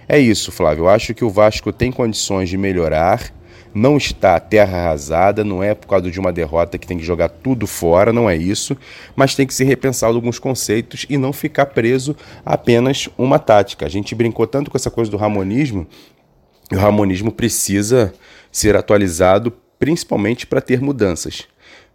É 0.06 0.18
isso, 0.18 0.52
Flávio. 0.52 0.84
Eu 0.84 0.88
acho 0.88 1.14
que 1.14 1.24
o 1.24 1.30
Vasco 1.30 1.72
tem 1.72 1.90
condições 1.90 2.48
de 2.48 2.56
melhorar. 2.56 3.32
Não 3.74 3.98
está 3.98 4.40
terra 4.40 4.78
arrasada, 4.78 5.44
não 5.44 5.62
é 5.62 5.74
por 5.74 5.86
causa 5.86 6.10
de 6.10 6.18
uma 6.18 6.32
derrota 6.32 6.78
que 6.78 6.86
tem 6.86 6.96
que 6.96 7.04
jogar 7.04 7.28
tudo 7.28 7.66
fora, 7.66 8.12
não 8.12 8.28
é 8.28 8.34
isso, 8.34 8.76
mas 9.14 9.34
tem 9.34 9.46
que 9.46 9.52
se 9.52 9.62
repensar 9.62 10.08
alguns 10.08 10.38
conceitos 10.38 11.04
e 11.08 11.18
não 11.18 11.34
ficar 11.34 11.66
preso 11.66 12.16
a 12.44 12.54
apenas 12.54 13.10
uma 13.16 13.38
tática. 13.38 13.84
A 13.84 13.88
gente 13.88 14.14
brincou 14.14 14.46
tanto 14.46 14.70
com 14.70 14.76
essa 14.76 14.90
coisa 14.90 15.10
do 15.10 15.18
ramonismo, 15.18 15.86
e 16.72 16.76
o 16.76 16.78
ramonismo 16.78 17.30
precisa 17.30 18.12
ser 18.50 18.74
atualizado 18.74 19.52
principalmente 19.78 20.46
para 20.46 20.62
ter 20.62 20.80
mudanças 20.80 21.46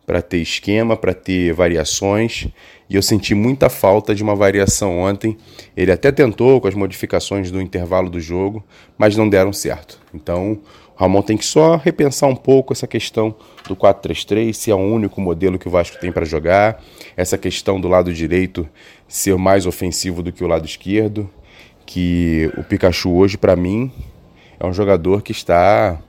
para 0.06 0.22
ter 0.22 0.38
esquema, 0.38 0.98
para 0.98 1.14
ter 1.14 1.54
variações, 1.54 2.48
e 2.90 2.96
eu 2.96 3.02
senti 3.02 3.34
muita 3.34 3.70
falta 3.70 4.14
de 4.14 4.22
uma 4.22 4.36
variação 4.36 5.00
ontem. 5.00 5.38
Ele 5.76 5.92
até 5.92 6.12
tentou 6.12 6.60
com 6.60 6.68
as 6.68 6.76
modificações 6.76 7.50
do 7.50 7.62
intervalo 7.62 8.10
do 8.10 8.20
jogo, 8.20 8.64
mas 8.98 9.16
não 9.16 9.30
deram 9.30 9.54
certo. 9.54 10.00
Então, 10.14 10.60
o 10.96 11.00
Ramon 11.00 11.22
tem 11.22 11.38
que 11.38 11.46
só 11.46 11.76
repensar 11.76 12.28
um 12.28 12.36
pouco 12.36 12.74
essa 12.74 12.86
questão 12.86 13.36
do 13.68 13.76
4-3-3, 13.76 14.54
se 14.54 14.70
é 14.70 14.76
o 14.76 14.78
único 14.78 15.20
modelo 15.22 15.58
que 15.58 15.68
o 15.68 15.72
Vasco 15.72 15.98
tem 16.00 16.12
para 16.12 16.26
jogar, 16.26 16.84
essa 17.16 17.38
questão 17.38 17.80
do 17.80 17.88
lado 17.88 18.14
direito 18.14 18.68
ser 19.08 19.36
mais 19.38 19.66
ofensivo 19.66 20.22
do 20.22 20.32
que 20.32 20.44
o 20.44 20.48
lado 20.48 20.66
esquerdo, 20.66 21.30
que 21.86 22.52
o 22.58 22.64
Pikachu 22.64 23.16
hoje 23.16 23.38
para 23.38 23.56
mim 23.56 23.92
é 24.60 24.66
um 24.66 24.74
jogador 24.74 25.22
que 25.22 25.32
está 25.32 26.00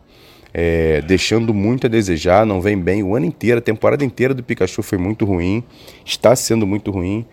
é, 0.57 1.03
deixando 1.03 1.53
muito 1.53 1.89
a 1.89 1.91
desejar, 1.91 2.47
não 2.47 2.61
vem 2.61 2.79
bem 2.79 3.03
o 3.03 3.17
ano 3.17 3.27
inteiro, 3.27 3.59
a 3.59 3.61
temporada 3.61 4.05
inteira 4.05 4.33
do 4.33 4.41
Pikachu 4.41 4.85
foi 4.85 4.97
muito 4.97 5.25
ruim, 5.25 5.65
está 6.05 6.37
sendo 6.37 6.65
muito 6.65 6.93
ruim, 6.93 7.27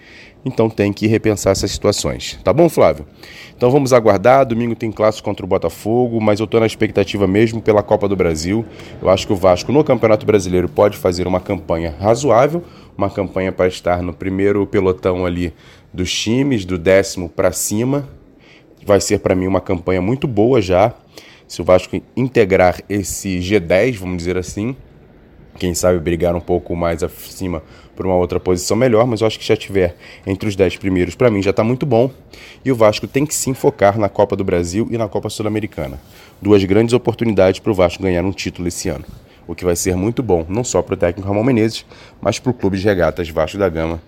então 0.44 0.68
tem 0.68 0.92
que 0.92 1.06
repensar 1.06 1.52
essas 1.52 1.70
situações. 1.70 2.40
Tá 2.44 2.52
bom, 2.52 2.68
Flávio? 2.68 3.06
Então 3.56 3.70
vamos 3.70 3.94
aguardar, 3.94 4.44
domingo 4.44 4.74
tem 4.74 4.92
clássico 4.92 5.24
contra 5.24 5.46
o 5.46 5.48
Botafogo, 5.48 6.20
mas 6.20 6.40
eu 6.40 6.46
estou 6.46 6.60
na 6.60 6.66
expectativa 6.66 7.28
mesmo 7.28 7.62
pela 7.62 7.84
Copa 7.84 8.08
do 8.08 8.16
Brasil. 8.16 8.66
Eu 9.00 9.08
acho 9.08 9.28
que 9.28 9.34
o 9.34 9.36
Vasco 9.36 9.72
no 9.72 9.84
Campeonato 9.84 10.26
Brasileiro 10.26 10.68
pode 10.68 10.98
fazer 10.98 11.28
uma 11.28 11.40
campanha 11.40 11.96
razoável, 12.00 12.64
uma 12.98 13.08
campanha 13.08 13.52
para 13.52 13.68
estar 13.68 14.02
no 14.02 14.14
primeiro 14.14 14.66
pelotão 14.66 15.28
ali 15.28 15.54
dos 15.94 16.12
times, 16.12 16.66
do 16.66 16.80
décimo 16.80 17.30
para 17.30 17.52
cima. 17.52 18.10
Vai 18.84 19.00
ser 19.00 19.20
para 19.20 19.36
mim 19.36 19.46
uma 19.46 19.62
campanha 19.62 20.02
muito 20.02 20.28
boa 20.28 20.60
já 20.60 20.96
se 21.52 21.62
o 21.62 21.66
Vasco 21.66 22.02
integrar 22.16 22.80
esse 22.88 23.40
G10, 23.40 23.98
vamos 23.98 24.20
dizer 24.20 24.38
assim, 24.38 24.74
quem 25.60 25.76
sabe 25.76 26.00
brigar 26.00 26.34
um 26.34 26.40
pouco 26.40 26.74
mais 26.78 27.04
acima 27.04 27.62
por 27.94 28.06
uma 28.06 28.16
outra 28.16 28.40
posição 28.40 28.78
melhor, 28.78 29.06
mas 29.06 29.20
eu 29.20 29.28
acho 29.28 29.38
que 29.38 29.46
já 29.46 29.58
tiver 29.58 29.98
entre 30.26 30.48
os 30.48 30.56
10 30.56 30.78
primeiros, 30.78 31.14
para 31.14 31.30
mim 31.30 31.42
já 31.42 31.50
está 31.50 31.62
muito 31.62 31.86
bom. 31.86 32.10
E 32.64 32.72
o 32.72 32.76
Vasco 32.76 33.06
tem 33.06 33.26
que 33.26 33.36
sim 33.36 33.54
focar 33.54 34.00
na 34.00 34.08
Copa 34.08 34.34
do 34.38 34.46
Brasil 34.46 34.88
e 34.90 34.98
na 34.98 35.10
Copa 35.10 35.30
Sul-Americana. 35.30 36.00
Duas 36.42 36.64
grandes 36.64 36.94
oportunidades 36.94 37.60
para 37.60 37.74
o 37.74 37.76
Vasco 37.76 38.02
ganhar 38.02 38.24
um 38.24 38.32
título 38.32 38.70
esse 38.70 38.88
ano. 38.88 39.04
O 39.46 39.54
que 39.54 39.66
vai 39.66 39.76
ser 39.76 39.94
muito 39.98 40.24
bom, 40.24 40.46
não 40.48 40.64
só 40.64 40.82
para 40.82 40.94
o 40.94 40.98
técnico 40.98 41.28
Ramon 41.28 41.44
Menezes, 41.44 41.86
mas 42.22 42.40
para 42.40 42.52
o 42.52 42.54
clube 42.54 42.78
de 42.78 42.86
regatas 42.86 43.30
Vasco 43.30 43.58
da 43.58 43.68
Gama, 43.68 44.02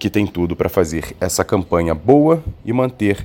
que 0.00 0.10
tem 0.10 0.26
tudo 0.26 0.56
para 0.56 0.68
fazer 0.68 1.14
essa 1.20 1.44
campanha 1.44 1.94
boa 1.94 2.42
e 2.64 2.72
manter 2.72 3.24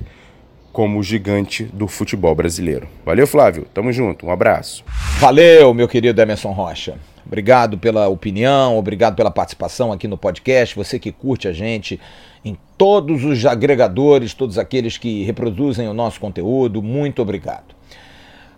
como 0.78 1.02
gigante 1.02 1.64
do 1.64 1.88
futebol 1.88 2.32
brasileiro. 2.36 2.86
Valeu, 3.04 3.26
Flávio. 3.26 3.66
Tamo 3.74 3.92
junto. 3.92 4.24
Um 4.24 4.30
abraço. 4.30 4.84
Valeu, 5.18 5.74
meu 5.74 5.88
querido 5.88 6.22
Emerson 6.22 6.52
Rocha. 6.52 6.94
Obrigado 7.26 7.76
pela 7.76 8.06
opinião, 8.06 8.78
obrigado 8.78 9.16
pela 9.16 9.28
participação 9.28 9.90
aqui 9.90 10.06
no 10.06 10.16
podcast. 10.16 10.76
Você 10.76 10.96
que 10.96 11.10
curte 11.10 11.48
a 11.48 11.52
gente 11.52 11.98
em 12.44 12.56
todos 12.76 13.24
os 13.24 13.44
agregadores, 13.44 14.34
todos 14.34 14.56
aqueles 14.56 14.96
que 14.96 15.24
reproduzem 15.24 15.88
o 15.88 15.92
nosso 15.92 16.20
conteúdo, 16.20 16.80
muito 16.80 17.20
obrigado. 17.22 17.74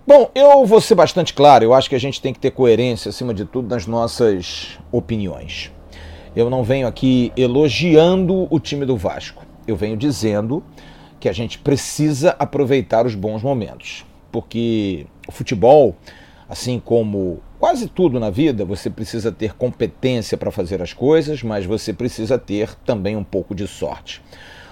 Bom, 0.06 0.30
eu 0.34 0.66
vou 0.66 0.82
ser 0.82 0.96
bastante 0.96 1.32
claro, 1.32 1.64
eu 1.64 1.72
acho 1.72 1.88
que 1.88 1.96
a 1.96 2.00
gente 2.00 2.20
tem 2.20 2.34
que 2.34 2.38
ter 2.38 2.50
coerência, 2.50 3.08
acima 3.08 3.32
de 3.32 3.46
tudo, 3.46 3.70
nas 3.70 3.86
nossas 3.86 4.78
opiniões. 4.92 5.72
Eu 6.36 6.50
não 6.50 6.62
venho 6.62 6.86
aqui 6.86 7.32
elogiando 7.34 8.46
o 8.50 8.60
time 8.60 8.84
do 8.84 8.94
Vasco, 8.94 9.42
eu 9.66 9.74
venho 9.74 9.96
dizendo 9.96 10.62
que 11.20 11.28
a 11.28 11.32
gente 11.32 11.58
precisa 11.58 12.34
aproveitar 12.38 13.06
os 13.06 13.14
bons 13.14 13.42
momentos, 13.42 14.06
porque 14.32 15.06
o 15.28 15.32
futebol, 15.32 15.94
assim 16.48 16.80
como 16.80 17.40
quase 17.58 17.86
tudo 17.86 18.18
na 18.18 18.30
vida, 18.30 18.64
você 18.64 18.88
precisa 18.88 19.30
ter 19.30 19.54
competência 19.54 20.38
para 20.38 20.50
fazer 20.50 20.80
as 20.80 20.94
coisas, 20.94 21.42
mas 21.42 21.66
você 21.66 21.92
precisa 21.92 22.38
ter 22.38 22.74
também 22.86 23.16
um 23.16 23.22
pouco 23.22 23.54
de 23.54 23.68
sorte. 23.68 24.22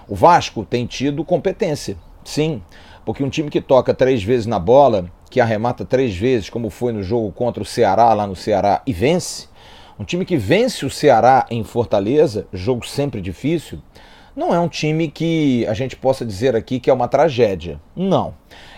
O 0.08 0.14
Vasco 0.14 0.64
tem 0.64 0.86
tido 0.86 1.22
competência, 1.22 1.98
sim, 2.24 2.62
porque 3.04 3.22
um 3.22 3.28
time 3.28 3.50
que 3.50 3.60
toca 3.60 3.92
três 3.92 4.22
vezes 4.24 4.46
na 4.46 4.58
bola, 4.58 5.10
que 5.28 5.40
arremata 5.40 5.84
três 5.84 6.16
vezes, 6.16 6.48
como 6.48 6.70
foi 6.70 6.92
no 6.92 7.02
jogo 7.02 7.30
contra 7.30 7.62
o 7.62 7.66
Ceará, 7.66 8.14
lá 8.14 8.26
no 8.26 8.34
Ceará, 8.34 8.80
e 8.86 8.92
vence, 8.92 9.48
um 9.98 10.04
time 10.04 10.24
que 10.24 10.38
vence 10.38 10.86
o 10.86 10.90
Ceará 10.90 11.46
em 11.50 11.62
Fortaleza, 11.62 12.46
jogo 12.54 12.86
sempre 12.86 13.20
difícil, 13.20 13.80
não 14.38 14.54
é 14.54 14.60
um 14.60 14.68
time 14.68 15.08
que 15.08 15.66
a 15.66 15.74
gente 15.74 15.96
possa 15.96 16.24
dizer 16.24 16.54
aqui 16.54 16.78
que 16.78 16.88
é 16.88 16.92
uma 16.92 17.08
tragédia. 17.08 17.80
Não. 17.96 18.34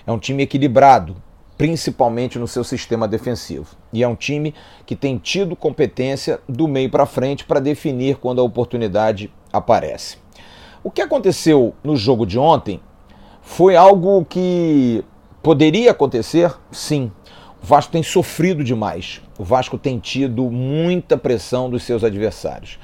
É 0.06 0.10
um 0.10 0.18
time 0.18 0.42
equilibrado, 0.42 1.14
principalmente 1.58 2.38
no 2.38 2.48
seu 2.48 2.64
sistema 2.64 3.06
defensivo. 3.06 3.76
E 3.92 4.02
é 4.02 4.08
um 4.08 4.14
time 4.14 4.54
que 4.86 4.96
tem 4.96 5.18
tido 5.18 5.54
competência 5.54 6.40
do 6.48 6.66
meio 6.66 6.88
para 6.88 7.04
frente 7.04 7.44
para 7.44 7.60
definir 7.60 8.16
quando 8.16 8.40
a 8.40 8.42
oportunidade 8.42 9.30
aparece. 9.52 10.16
O 10.82 10.90
que 10.90 11.02
aconteceu 11.02 11.74
no 11.84 11.94
jogo 11.94 12.24
de 12.24 12.38
ontem 12.38 12.80
foi 13.42 13.76
algo 13.76 14.24
que 14.24 15.04
poderia 15.42 15.90
acontecer, 15.90 16.56
sim. 16.72 17.12
O 17.62 17.66
Vasco 17.66 17.92
tem 17.92 18.02
sofrido 18.02 18.64
demais. 18.64 19.20
O 19.38 19.44
Vasco 19.44 19.76
tem 19.76 19.98
tido 19.98 20.44
muita 20.44 21.18
pressão 21.18 21.68
dos 21.68 21.82
seus 21.82 22.02
adversários. 22.02 22.78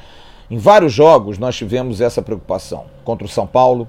Em 0.49 0.59
vários 0.59 0.93
jogos 0.93 1.39
nós 1.39 1.57
tivemos 1.57 2.01
essa 2.01 2.23
preocupação. 2.23 2.87
Contra 3.05 3.27
o 3.27 3.31
São 3.31 3.47
Paulo, 3.47 3.89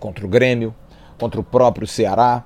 contra 0.00 0.26
o 0.26 0.28
Grêmio, 0.28 0.74
contra 1.16 1.40
o 1.40 1.44
próprio 1.44 1.86
Ceará, 1.86 2.44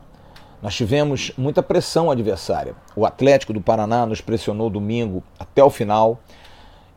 nós 0.60 0.74
tivemos 0.74 1.32
muita 1.36 1.62
pressão 1.62 2.10
adversária. 2.10 2.74
O 2.94 3.06
Atlético 3.06 3.52
do 3.52 3.60
Paraná 3.62 4.04
nos 4.04 4.20
pressionou 4.20 4.68
domingo 4.68 5.22
até 5.38 5.64
o 5.64 5.70
final. 5.70 6.20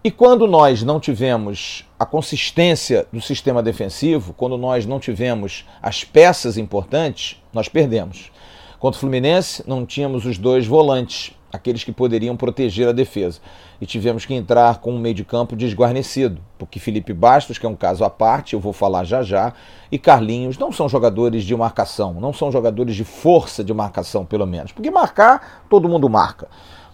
E 0.04 0.12
quando 0.12 0.48
nós 0.48 0.84
não 0.84 1.00
tivemos 1.00 1.86
a 1.98 2.06
consistência 2.06 3.08
do 3.12 3.22
sistema 3.22 3.64
defensivo, 3.64 4.34
quando 4.34 4.58
nós 4.58 4.86
não 4.86 5.00
tivemos 5.00 5.66
as 5.82 6.04
peças 6.04 6.58
importantes, 6.58 7.42
nós 7.54 7.70
perdemos. 7.70 8.32
Contra 8.80 8.98
o 8.98 9.00
Fluminense, 9.00 9.64
não 9.66 9.86
tínhamos 9.86 10.26
os 10.26 10.38
dois 10.38 10.68
volantes 10.68 11.34
aqueles 11.58 11.84
que 11.84 11.92
poderiam 11.92 12.38
proteger 12.38 12.88
a 12.88 12.92
defesa. 12.92 13.40
E 13.82 13.86
tivemos 13.86 14.26
que 14.26 14.34
entrar 14.34 14.80
com 14.80 14.94
um 14.94 15.00
meio 15.00 15.14
de 15.14 15.26
campo 15.26 15.56
desguarnecido, 15.56 16.40
porque 16.58 16.80
Felipe 16.80 17.14
Bastos, 17.14 17.58
que 17.58 17.66
é 17.66 17.70
um 17.70 17.76
caso 17.76 18.04
à 18.04 18.10
parte, 18.10 18.54
eu 18.54 18.60
vou 18.60 18.72
falar 18.72 19.04
já 19.04 19.22
já, 19.22 19.54
e 19.92 20.00
Carlinhos 20.00 20.58
não 20.58 20.72
são 20.72 20.88
jogadores 20.88 21.44
de 21.44 21.56
marcação, 21.56 22.14
não 22.14 22.32
são 22.32 22.52
jogadores 22.52 22.96
de 22.96 23.04
força 23.04 23.64
de 23.64 23.74
marcação, 23.74 24.26
pelo 24.26 24.48
menos. 24.48 24.72
Porque 24.72 24.90
marcar, 24.90 25.66
todo 25.70 25.90
mundo 25.90 26.10
marca. 26.10 26.48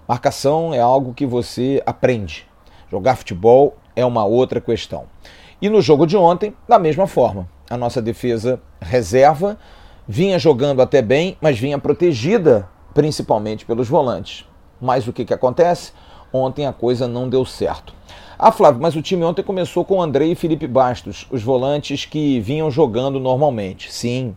Marcação 0.08 0.74
é 0.74 0.79
algo 0.79 1.13
que 1.13 1.25
você 1.25 1.82
aprende. 1.86 2.48
Jogar 2.89 3.15
futebol 3.15 3.77
é 3.96 4.05
uma 4.05 4.25
outra 4.25 4.60
questão. 4.60 5.05
E 5.62 5.70
no 5.70 5.82
jogo 5.82 6.05
de 6.05 6.17
ontem, 6.17 6.53
da 6.67 6.77
mesma 6.77 7.08
forma, 7.08 7.48
a 7.70 7.77
nossa 7.77 8.01
defesa 8.01 8.62
reserva 8.82 9.58
vinha 10.08 10.38
jogando 10.38 10.82
até 10.82 11.01
bem, 11.01 11.38
mas 11.39 11.58
vinha 11.58 11.79
protegida 11.79 12.67
principalmente 12.93 13.65
pelos 13.65 13.88
volantes. 13.88 14.46
Mas 14.83 15.07
o 15.07 15.13
que, 15.13 15.23
que 15.23 15.33
acontece? 15.33 15.93
Ontem 16.33 16.67
a 16.67 16.73
coisa 16.73 17.07
não 17.07 17.29
deu 17.29 17.45
certo. 17.45 17.93
Ah, 18.37 18.51
Flávio, 18.51 18.81
mas 18.81 18.97
o 18.97 19.01
time 19.01 19.23
ontem 19.23 19.41
começou 19.41 19.85
com 19.85 20.01
André 20.01 20.25
e 20.25 20.35
Felipe 20.35 20.67
Bastos, 20.67 21.25
os 21.31 21.41
volantes 21.41 22.03
que 22.03 22.41
vinham 22.41 22.69
jogando 22.69 23.17
normalmente. 23.17 23.93
Sim, 23.93 24.35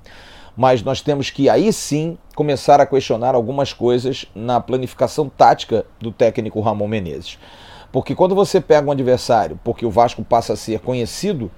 mas 0.56 0.84
nós 0.84 1.00
temos 1.00 1.30
que 1.30 1.48
aí 1.48 1.72
sim 1.72 2.16
começar 2.36 2.80
a 2.80 2.86
questionar 2.86 3.34
algumas 3.34 3.72
coisas 3.72 4.24
na 4.36 4.60
planificação 4.60 5.28
tática 5.28 5.84
do 6.00 6.12
técnico 6.12 6.60
Ramon 6.60 6.86
Menezes. 6.86 7.40
Porque 7.90 8.14
quando 8.14 8.36
você 8.36 8.60
pega 8.60 8.86
um 8.86 8.92
adversário, 8.92 9.58
porque 9.64 9.84
o 9.84 9.90
Vasco 9.90 10.22
passa 10.22 10.52
a 10.52 10.56
ser 10.56 10.78
conhecido, 10.78 11.50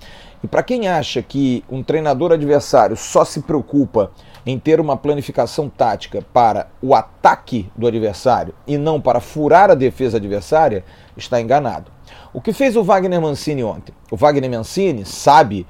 e 0.42 0.46
para 0.46 0.62
quem 0.62 0.88
acha 0.88 1.20
que 1.20 1.62
um 1.68 1.82
treinador 1.82 2.32
adversário 2.32 2.96
só 2.96 3.22
se 3.22 3.42
preocupa 3.42 4.12
em 4.50 4.58
ter 4.58 4.80
uma 4.80 4.96
planificação 4.96 5.68
tática 5.68 6.24
para 6.32 6.68
o 6.80 6.94
ataque 6.94 7.70
do 7.76 7.86
adversário 7.86 8.54
e 8.66 8.78
não 8.78 8.98
para 8.98 9.20
furar 9.20 9.70
a 9.70 9.74
defesa 9.74 10.16
adversária, 10.16 10.82
está 11.14 11.38
enganado. 11.38 11.92
O 12.32 12.40
que 12.40 12.54
fez 12.54 12.74
o 12.74 12.82
Wagner 12.82 13.20
Mancini 13.20 13.62
ontem? 13.62 13.92
O 14.10 14.16
Wagner 14.16 14.50
Mancini 14.50 15.04
sabe 15.04 15.66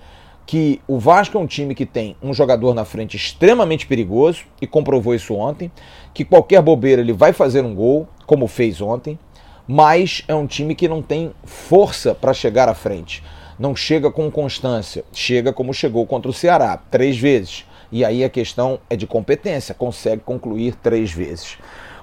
que 0.46 0.80
o 0.86 0.96
Vasco 0.96 1.36
é 1.36 1.40
um 1.40 1.46
time 1.46 1.74
que 1.74 1.84
tem 1.84 2.16
um 2.22 2.32
jogador 2.32 2.72
na 2.72 2.84
frente 2.84 3.16
extremamente 3.16 3.84
perigoso 3.84 4.44
e 4.62 4.66
comprovou 4.66 5.12
isso 5.12 5.34
ontem, 5.34 5.72
que 6.14 6.24
qualquer 6.24 6.62
bobeira 6.62 7.02
ele 7.02 7.12
vai 7.12 7.32
fazer 7.32 7.64
um 7.64 7.74
gol, 7.74 8.06
como 8.26 8.46
fez 8.46 8.80
ontem, 8.80 9.18
mas 9.66 10.22
é 10.28 10.34
um 10.36 10.46
time 10.46 10.76
que 10.76 10.86
não 10.86 11.02
tem 11.02 11.32
força 11.42 12.14
para 12.14 12.32
chegar 12.32 12.68
à 12.68 12.74
frente. 12.74 13.24
Não 13.58 13.74
chega 13.74 14.08
com 14.08 14.30
constância, 14.30 15.04
chega 15.12 15.52
como 15.52 15.74
chegou 15.74 16.06
contra 16.06 16.30
o 16.30 16.34
Ceará, 16.34 16.76
três 16.76 17.18
vezes. 17.18 17.66
E 17.90 18.04
aí 18.04 18.22
a 18.22 18.28
questão 18.28 18.78
é 18.90 18.96
de 18.96 19.06
competência, 19.06 19.74
consegue 19.74 20.22
concluir 20.22 20.74
três 20.74 21.10
vezes. 21.10 21.58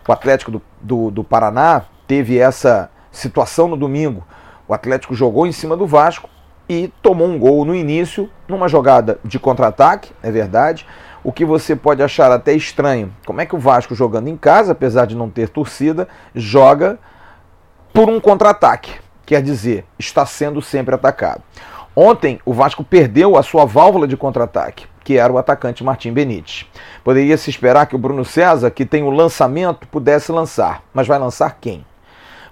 O 0.08 0.12
Atlético 0.12 0.52
do, 0.52 0.62
do, 0.82 1.12
do 1.12 1.24
Paraná 1.24 1.84
teve 2.08 2.40
essa 2.40 2.90
situação 3.12 3.68
no 3.68 3.78
domingo. 3.78 4.26
O 4.68 4.74
Atlético 4.74 5.14
jogou 5.14 5.46
em 5.46 5.52
cima 5.52 5.78
do 5.78 5.86
Vasco 5.86 6.28
e 6.68 6.92
tomou 7.04 7.28
um 7.28 7.38
gol 7.38 7.64
no 7.64 7.76
início, 7.76 8.30
numa 8.48 8.68
jogada 8.68 9.20
de 9.24 9.38
contra-ataque, 9.38 10.12
é 10.24 10.32
verdade. 10.32 10.88
O 11.24 11.32
que 11.32 11.46
você 11.46 11.76
pode 11.76 12.02
achar 12.02 12.32
até 12.32 12.54
estranho. 12.54 13.14
Como 13.26 13.42
é 13.42 13.46
que 13.46 13.56
o 13.56 13.60
Vasco 13.60 13.94
jogando 13.94 14.28
em 14.28 14.38
casa, 14.38 14.72
apesar 14.72 15.06
de 15.06 15.16
não 15.16 15.30
ter 15.30 15.50
torcida, 15.50 16.08
joga 16.34 16.98
por 17.94 18.10
um 18.10 18.20
contra-ataque? 18.20 18.94
Quer 19.24 19.42
dizer, 19.42 19.86
está 19.98 20.26
sendo 20.26 20.62
sempre 20.62 20.96
atacado. 20.96 21.44
Ontem 21.96 22.40
o 22.44 22.54
Vasco 22.54 22.84
perdeu 22.84 23.38
a 23.38 23.44
sua 23.44 23.66
válvula 23.66 24.08
de 24.08 24.18
contra-ataque 24.18 24.88
que 25.06 25.20
era 25.20 25.32
o 25.32 25.38
atacante 25.38 25.84
Martim 25.84 26.12
Benítez. 26.12 26.66
Poderia 27.04 27.38
se 27.38 27.50
esperar 27.50 27.86
que 27.86 27.96
o 27.96 28.00
Bruno 28.00 28.26
César, 28.26 28.72
que 28.72 28.86
tem 28.86 29.04
o 29.04 29.12
lançamento, 29.12 29.88
pudesse 29.88 30.32
lançar, 30.32 30.82
mas 30.92 31.08
vai 31.08 31.20
lançar 31.20 31.60
quem? 31.62 31.86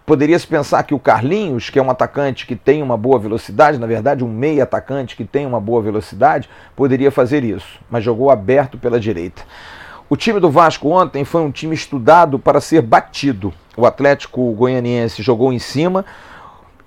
Poderia 0.06 0.38
se 0.38 0.46
pensar 0.46 0.84
que 0.84 0.94
o 0.94 1.00
Carlinhos, 1.00 1.72
que 1.72 1.80
é 1.80 1.82
um 1.82 1.90
atacante 1.90 2.46
que 2.46 2.56
tem 2.56 2.84
uma 2.84 2.96
boa 2.96 3.18
velocidade, 3.18 3.80
na 3.80 3.88
verdade 3.88 4.24
um 4.24 4.28
meia 4.28 4.64
atacante 4.64 5.16
que 5.16 5.26
tem 5.26 5.48
uma 5.48 5.60
boa 5.60 5.82
velocidade, 5.82 6.48
poderia 6.76 7.10
fazer 7.10 7.44
isso, 7.44 7.80
mas 7.90 8.04
jogou 8.04 8.30
aberto 8.30 8.78
pela 8.78 9.00
direita. 9.00 9.42
O 10.08 10.16
time 10.16 10.40
do 10.40 10.52
Vasco 10.52 10.90
ontem 10.90 11.26
foi 11.26 11.42
um 11.42 11.50
time 11.50 11.74
estudado 11.74 12.38
para 12.38 12.62
ser 12.62 12.82
batido. 12.84 13.52
O 13.76 13.86
Atlético 13.86 14.52
Goianiense 14.52 15.24
jogou 15.24 15.52
em 15.52 15.58
cima, 15.58 16.06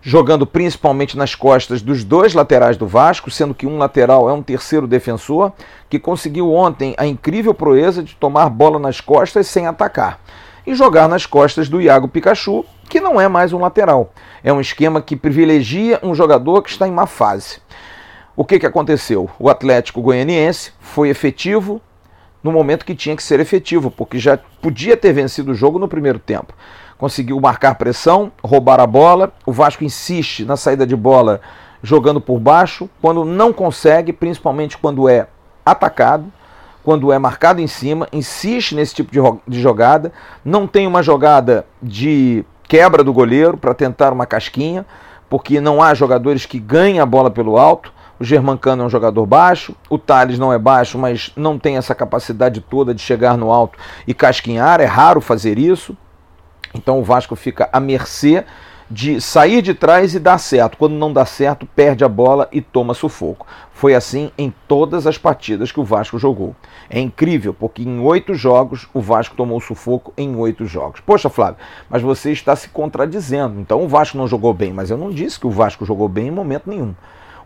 jogando 0.07 0.47
principalmente 0.47 1.19
nas 1.19 1.35
costas 1.35 1.83
dos 1.83 2.05
dois 2.05 2.33
laterais 2.33 2.77
do 2.77 2.87
Vasco, 2.87 3.29
sendo 3.29 3.53
que 3.53 3.67
um 3.67 3.77
lateral 3.77 4.31
é 4.31 4.33
um 4.33 4.41
terceiro 4.41 4.87
defensor, 4.87 5.51
que 5.91 5.99
conseguiu 5.99 6.55
ontem 6.55 6.95
a 6.97 7.05
incrível 7.05 7.53
proeza 7.53 8.05
de 8.05 8.15
tomar 8.15 8.49
bola 8.49 8.79
nas 8.79 9.01
costas 9.01 9.49
sem 9.49 9.67
atacar. 9.67 10.21
E 10.65 10.77
jogar 10.77 11.09
nas 11.09 11.27
costas 11.27 11.69
do 11.69 11.81
Iago 11.81 12.07
Pikachu, 12.07 12.65
que 12.89 13.01
não 13.01 13.21
é 13.21 13.27
mais 13.27 13.53
um 13.53 13.59
lateral. 13.59 14.13
É 14.45 14.53
um 14.53 14.61
esquema 14.61 15.03
que 15.03 15.17
privilegia 15.17 15.99
um 16.05 16.15
jogador 16.15 16.63
que 16.63 16.71
está 16.71 16.87
em 16.87 16.93
má 16.93 17.07
fase. 17.09 17.59
O 18.37 18.45
que, 18.45 18.61
que 18.61 18.67
aconteceu? 18.67 19.29
O 19.41 19.51
Atlético 19.51 20.01
Goianiense 20.01 20.71
foi 20.79 21.09
efetivo 21.09 21.83
no 22.45 22.53
momento 22.53 22.87
que 22.87 22.95
tinha 22.95 23.17
que 23.17 23.25
ser 23.25 23.41
efetivo, 23.41 23.91
porque 23.91 24.21
já 24.21 24.39
podia 24.63 24.97
ter 24.97 25.13
vencido 25.13 25.51
o 25.51 25.55
jogo 25.55 25.81
no 25.81 25.89
primeiro 25.89 26.21
tempo 26.21 26.55
conseguiu 26.99 27.41
marcar 27.41 27.75
pressão, 27.75 28.33
roubar 28.43 28.81
a 28.81 28.87
bola. 28.87 29.33
O 29.45 29.53
Vasco 29.53 29.85
insiste 29.85 30.45
na 30.45 30.57
saída 30.57 30.87
de 30.87 30.97
bola 30.97 31.41
jogando 31.83 32.21
por 32.21 32.39
baixo. 32.39 32.89
Quando 33.01 33.25
não 33.25 33.53
consegue, 33.53 34.13
principalmente 34.13 34.79
quando 34.79 35.09
é 35.09 35.27
atacado, 35.65 36.33
quando 36.83 37.13
é 37.13 37.19
marcado 37.19 37.61
em 37.61 37.67
cima, 37.67 38.07
insiste 38.13 38.75
nesse 38.75 38.95
tipo 38.95 39.11
de 39.47 39.61
jogada. 39.61 40.13
Não 40.45 40.67
tem 40.67 40.87
uma 40.87 41.03
jogada 41.03 41.67
de 41.83 42.45
quebra 42.69 43.03
do 43.03 43.13
goleiro 43.13 43.57
para 43.57 43.75
tentar 43.75 44.13
uma 44.13 44.27
casquinha, 44.27 44.87
porque 45.29 45.61
não 45.61 45.83
há 45.83 45.95
jogadores 45.95 46.47
que 46.47 46.59
ganhem 46.59 47.01
a 47.01 47.07
bola 47.07 47.31
pelo 47.31 47.59
alto. 47.59 47.93
O 48.19 48.25
Germancano 48.25 48.83
é 48.83 48.87
um 48.87 48.89
jogador 48.89 49.27
baixo, 49.27 49.75
o 49.91 49.99
Thales 49.99 50.39
não 50.39 50.51
é 50.51 50.59
baixo, 50.59 50.97
mas 50.97 51.33
não 51.37 51.59
tem 51.59 51.77
essa 51.77 51.95
capacidade 51.95 52.63
toda 52.63 52.95
de 52.95 53.03
chegar 53.03 53.37
no 53.37 53.53
alto 53.53 53.79
e 54.07 54.15
casquinhar, 54.15 54.81
é 54.81 54.87
raro 54.87 55.21
fazer 55.21 55.59
isso. 55.59 55.95
Então 56.77 56.99
o 56.99 57.03
Vasco 57.03 57.35
fica 57.35 57.69
à 57.73 57.81
mercê 57.81 58.45
de 58.89 59.21
sair 59.21 59.63
de 59.63 59.75
trás 59.75 60.15
e 60.15 60.21
dar 60.21 60.39
certo. 60.39 60.77
Quando 60.77 60.95
não 60.95 61.13
dá 61.13 61.25
certo, 61.25 61.67
perde 61.67 62.05
a 62.05 62.09
bola 62.09 62.49
e 62.53 62.61
toma 62.61 62.95
sufoco. 62.95 63.47
Foi 63.73 63.95
assim 63.95 64.31
em 64.39 64.53
todas 64.69 65.07
as 65.07 65.19
partidas 65.19 65.73
que 65.73 65.81
o 65.81 65.85
Vasco 65.85 66.19
jogou. 66.19 66.55
É 66.89 67.01
incrível, 67.01 67.53
porque 67.53 67.83
em 67.83 67.99
oito 67.99 68.35
jogos 68.35 68.87
o 68.95 69.01
Vasco 69.01 69.35
tomou 69.35 69.61
sufoco 69.61 70.13
em 70.17 70.37
oito 70.37 70.67
jogos. 70.67 71.01
Poxa, 71.01 71.29
Flávio, 71.29 71.59
mas 71.91 72.03
você 72.03 72.31
está 72.31 72.55
se 72.55 72.69
contradizendo. 72.69 73.59
Então 73.59 73.83
o 73.83 73.89
Vasco 73.89 74.17
não 74.17 74.29
jogou 74.29 74.55
bem, 74.55 74.73
mas 74.73 74.91
eu 74.91 74.97
não 74.97 75.11
disse 75.11 75.41
que 75.41 75.47
o 75.47 75.51
Vasco 75.51 75.85
jogou 75.85 76.09
bem 76.09 76.29
em 76.29 76.31
momento 76.31 76.71
nenhum. 76.71 76.95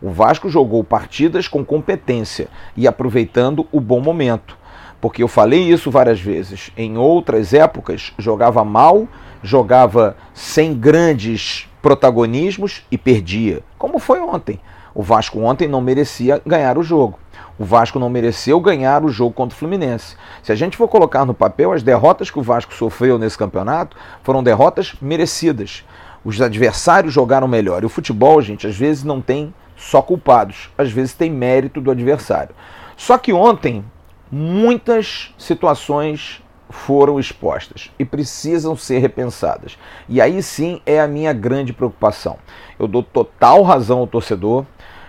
O 0.02 0.10
Vasco 0.10 0.49
jogou 0.49 0.82
partidas 0.82 1.46
com 1.46 1.64
competência 1.64 2.49
e 2.76 2.87
aproveitando 2.87 3.66
o 3.70 3.80
bom 3.80 4.00
momento. 4.00 4.60
Porque 5.00 5.23
eu 5.23 5.28
falei 5.28 5.62
isso 5.62 5.90
várias 5.90 6.21
vezes. 6.21 6.71
Em 6.76 6.99
outras 6.99 7.54
épocas, 7.54 8.12
jogava 8.19 8.64
mal 8.64 9.09
jogava 9.42 10.16
sem 10.35 10.75
grandes 10.75 11.69
protagonismos 11.80 12.83
e 12.90 12.99
perdia, 12.99 13.62
como 13.78 13.99
foi 13.99 14.21
ontem. 14.21 14.61
O 14.95 15.02
Vasco 15.02 15.40
ontem 15.40 15.69
não 15.69 15.80
merecia 15.80 16.42
ganhar 16.45 16.76
o 16.76 16.83
jogo. 16.83 17.19
O 17.59 17.64
Vasco 17.64 17.99
não 17.99 18.11
mereceu 18.11 18.59
ganhar 18.61 19.04
o 19.04 19.09
jogo 19.09 19.33
contra 19.33 19.54
o 19.54 19.59
Fluminense. 19.59 20.16
Se 20.42 20.50
a 20.50 20.54
gente 20.54 20.76
for 20.76 20.88
colocar 20.88 21.25
no 21.25 21.35
papel, 21.35 21.73
as 21.73 21.83
derrotas 21.83 22.30
que 22.30 22.38
o 22.38 22.42
Vasco 22.42 22.75
sofreu 22.75 23.19
nesse 23.19 23.38
campeonato 23.38 23.97
foram 24.23 24.42
derrotas 24.42 24.95
merecidas. 25.00 25.85
Os 26.25 26.40
adversários 26.40 27.14
jogaram 27.14 27.47
melhor. 27.47 27.83
E 27.83 27.87
o 27.87 27.90
futebol, 27.90 28.42
gente, 28.42 28.66
às 28.66 28.76
vezes 28.76 29.04
não 29.04 29.21
tem 29.21 29.54
só 29.76 30.02
culpados, 30.02 30.71
às 30.76 30.90
vezes 30.90 31.14
tem 31.14 31.30
mérito 31.30 31.80
do 31.80 31.90
adversário. 31.90 32.54
Só 32.97 33.16
que 33.16 33.33
ontem, 33.33 33.85
muitas 34.30 35.34
situações 35.37 36.42
foram 36.70 37.18
expostas 37.18 37.90
e 37.99 38.04
precisam 38.04 38.76
ser 38.76 38.99
repensadas. 38.99 39.76
E 40.08 40.20
aí 40.20 40.42
sim 40.42 40.80
é 40.87 41.00
a 41.00 41.08
minha 41.08 41.32
grande 41.32 41.72
preocupação. 41.72 42.38
Eu 42.78 42.87
dou 42.87 43.02
total 43.02 43.62
razão 43.62 43.99
ao 43.99 44.06
torcedor. 44.06 44.64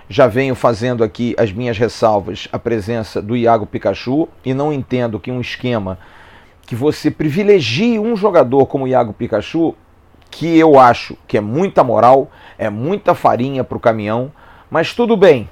Já 0.09 0.27
venho 0.27 0.55
fazendo 0.55 1.03
aqui 1.03 1.35
as 1.37 1.51
minhas 1.51 1.77
ressalvas 1.77 2.47
à 2.51 2.59
presença 2.59 3.21
do 3.21 3.37
Iago 3.37 3.65
Pikachu 3.65 4.27
e 4.43 4.53
não 4.53 4.73
entendo 4.73 5.19
que 5.19 5.31
um 5.31 5.39
esquema 5.39 5.97
que 6.65 6.75
você 6.75 7.11
privilegie 7.11 7.99
um 7.99 8.15
jogador 8.15 8.65
como 8.65 8.85
o 8.85 8.87
Iago 8.87 9.13
Pikachu, 9.13 9.75
que 10.29 10.57
eu 10.57 10.79
acho 10.79 11.17
que 11.27 11.37
é 11.37 11.41
muita 11.41 11.83
moral, 11.83 12.31
é 12.57 12.69
muita 12.69 13.13
farinha 13.13 13.63
para 13.63 13.77
o 13.77 13.79
caminhão, 13.79 14.31
mas 14.69 14.93
tudo 14.93 15.15
bem. 15.15 15.49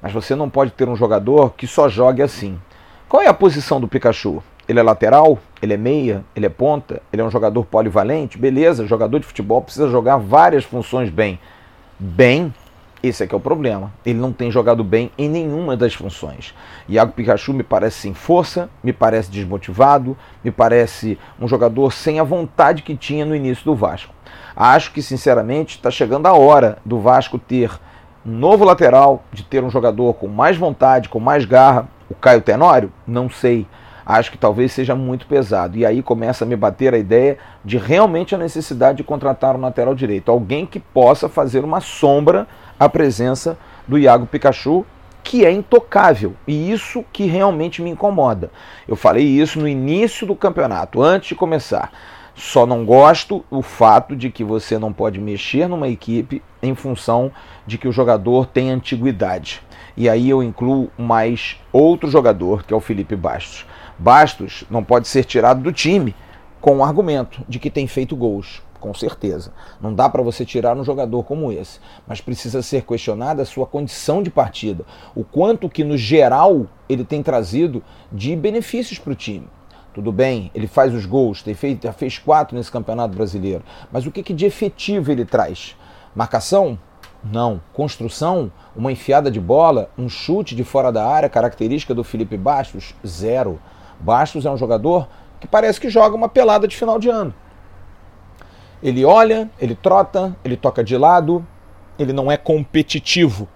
Mas 0.00 0.12
você 0.12 0.34
não 0.34 0.50
pode 0.50 0.72
ter 0.72 0.88
um 0.88 0.96
jogador 0.96 1.54
que 1.54 1.66
só 1.66 1.88
jogue 1.88 2.22
assim. 2.22 2.58
Qual 3.12 3.22
é 3.22 3.28
a 3.28 3.34
posição 3.34 3.78
do 3.78 3.86
Pikachu? 3.86 4.42
Ele 4.66 4.80
é 4.80 4.82
lateral, 4.82 5.38
ele 5.60 5.74
é 5.74 5.76
meia, 5.76 6.24
ele 6.34 6.46
é 6.46 6.48
ponta, 6.48 7.02
ele 7.12 7.20
é 7.20 7.24
um 7.26 7.30
jogador 7.30 7.62
polivalente, 7.66 8.38
beleza, 8.38 8.86
jogador 8.86 9.18
de 9.18 9.26
futebol 9.26 9.60
precisa 9.60 9.86
jogar 9.90 10.16
várias 10.16 10.64
funções 10.64 11.10
bem. 11.10 11.38
Bem, 11.98 12.54
esse 13.02 13.22
é 13.22 13.26
que 13.26 13.34
é 13.34 13.36
o 13.36 13.40
problema. 13.40 13.92
Ele 14.06 14.18
não 14.18 14.32
tem 14.32 14.50
jogado 14.50 14.82
bem 14.82 15.10
em 15.18 15.28
nenhuma 15.28 15.76
das 15.76 15.92
funções. 15.92 16.54
Iago 16.88 17.12
Pikachu 17.12 17.52
me 17.52 17.62
parece 17.62 17.98
sem 17.98 18.14
força, 18.14 18.70
me 18.82 18.94
parece 18.94 19.30
desmotivado, 19.30 20.16
me 20.42 20.50
parece 20.50 21.18
um 21.38 21.46
jogador 21.46 21.92
sem 21.92 22.18
a 22.18 22.24
vontade 22.24 22.80
que 22.80 22.96
tinha 22.96 23.26
no 23.26 23.36
início 23.36 23.62
do 23.62 23.74
Vasco. 23.74 24.14
Acho 24.56 24.90
que, 24.90 25.02
sinceramente, 25.02 25.76
está 25.76 25.90
chegando 25.90 26.28
a 26.28 26.32
hora 26.32 26.78
do 26.82 26.98
Vasco 26.98 27.38
ter 27.38 27.78
um 28.24 28.30
novo 28.30 28.64
lateral, 28.64 29.24
de 29.32 29.42
ter 29.42 29.64
um 29.64 29.70
jogador 29.70 30.14
com 30.14 30.28
mais 30.28 30.56
vontade, 30.56 31.08
com 31.08 31.20
mais 31.20 31.44
garra. 31.44 31.88
O 32.08 32.14
Caio 32.14 32.42
Tenório? 32.42 32.92
Não 33.06 33.28
sei 33.28 33.66
acho 34.04 34.30
que 34.30 34.38
talvez 34.38 34.72
seja 34.72 34.94
muito 34.94 35.26
pesado. 35.26 35.76
E 35.76 35.86
aí 35.86 36.02
começa 36.02 36.44
a 36.44 36.46
me 36.46 36.56
bater 36.56 36.94
a 36.94 36.98
ideia 36.98 37.38
de 37.64 37.78
realmente 37.78 38.34
a 38.34 38.38
necessidade 38.38 38.98
de 38.98 39.04
contratar 39.04 39.56
um 39.56 39.60
lateral 39.60 39.94
direito. 39.94 40.30
Alguém 40.30 40.66
que 40.66 40.80
possa 40.80 41.28
fazer 41.28 41.64
uma 41.64 41.80
sombra 41.80 42.46
à 42.78 42.88
presença 42.88 43.56
do 43.86 43.98
Iago 43.98 44.26
Pikachu, 44.26 44.84
que 45.22 45.44
é 45.44 45.50
intocável. 45.50 46.34
E 46.46 46.70
isso 46.70 47.04
que 47.12 47.26
realmente 47.26 47.80
me 47.80 47.90
incomoda. 47.90 48.50
Eu 48.86 48.96
falei 48.96 49.24
isso 49.24 49.60
no 49.60 49.68
início 49.68 50.26
do 50.26 50.34
campeonato, 50.34 51.00
antes 51.00 51.28
de 51.28 51.34
começar. 51.34 51.92
Só 52.34 52.64
não 52.64 52.84
gosto 52.84 53.44
o 53.50 53.60
fato 53.60 54.16
de 54.16 54.30
que 54.30 54.42
você 54.42 54.78
não 54.78 54.92
pode 54.92 55.20
mexer 55.20 55.68
numa 55.68 55.88
equipe 55.88 56.42
em 56.62 56.74
função 56.74 57.30
de 57.66 57.76
que 57.76 57.86
o 57.86 57.92
jogador 57.92 58.46
tem 58.46 58.70
antiguidade. 58.70 59.62
E 59.96 60.08
aí 60.08 60.30
eu 60.30 60.42
incluo 60.42 60.90
mais 60.96 61.60
outro 61.70 62.10
jogador, 62.10 62.64
que 62.64 62.72
é 62.72 62.76
o 62.76 62.80
Felipe 62.80 63.14
Bastos. 63.14 63.66
Bastos 63.98 64.64
não 64.70 64.82
pode 64.82 65.08
ser 65.08 65.24
tirado 65.24 65.62
do 65.62 65.72
time 65.72 66.14
com 66.58 66.78
o 66.78 66.84
argumento 66.84 67.44
de 67.46 67.58
que 67.58 67.70
tem 67.70 67.86
feito 67.86 68.16
gols, 68.16 68.62
com 68.80 68.94
certeza. 68.94 69.52
Não 69.80 69.92
dá 69.92 70.08
para 70.08 70.22
você 70.22 70.44
tirar 70.44 70.76
um 70.76 70.84
jogador 70.84 71.24
como 71.24 71.52
esse, 71.52 71.80
mas 72.06 72.20
precisa 72.20 72.62
ser 72.62 72.84
questionada 72.84 73.42
a 73.42 73.46
sua 73.46 73.66
condição 73.66 74.22
de 74.22 74.30
partida, 74.30 74.86
o 75.14 75.22
quanto 75.22 75.68
que 75.68 75.84
no 75.84 75.98
geral 75.98 76.66
ele 76.88 77.04
tem 77.04 77.22
trazido 77.22 77.82
de 78.10 78.34
benefícios 78.34 78.98
para 78.98 79.12
o 79.12 79.16
time. 79.16 79.46
Tudo 79.94 80.10
bem, 80.10 80.50
ele 80.54 80.66
faz 80.66 80.94
os 80.94 81.04
gols, 81.04 81.42
tem 81.42 81.54
feito, 81.54 81.84
já 81.84 81.92
fez 81.92 82.18
quatro 82.18 82.56
nesse 82.56 82.72
campeonato 82.72 83.14
brasileiro, 83.14 83.62
mas 83.90 84.06
o 84.06 84.10
que, 84.10 84.22
que 84.22 84.32
de 84.32 84.46
efetivo 84.46 85.12
ele 85.12 85.24
traz? 85.24 85.76
Marcação? 86.14 86.78
Não. 87.22 87.60
Construção? 87.72 88.50
Uma 88.74 88.90
enfiada 88.90 89.30
de 89.30 89.40
bola? 89.40 89.90
Um 89.96 90.08
chute 90.08 90.56
de 90.56 90.64
fora 90.64 90.90
da 90.90 91.06
área, 91.06 91.28
característica 91.28 91.94
do 91.94 92.02
Felipe 92.02 92.36
Bastos? 92.36 92.94
Zero. 93.06 93.60
Bastos 94.00 94.44
é 94.44 94.50
um 94.50 94.56
jogador 94.56 95.08
que 95.38 95.46
parece 95.46 95.80
que 95.80 95.88
joga 95.88 96.16
uma 96.16 96.28
pelada 96.28 96.66
de 96.66 96.76
final 96.76 96.98
de 96.98 97.08
ano. 97.08 97.32
Ele 98.82 99.04
olha, 99.04 99.48
ele 99.60 99.76
trota, 99.76 100.36
ele 100.44 100.56
toca 100.56 100.82
de 100.82 100.96
lado, 100.96 101.46
ele 101.98 102.12
não 102.12 102.30
é 102.30 102.36
competitivo 102.36 103.48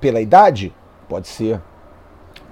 pela 0.00 0.20
idade, 0.20 0.74
pode 1.08 1.28
ser 1.28 1.60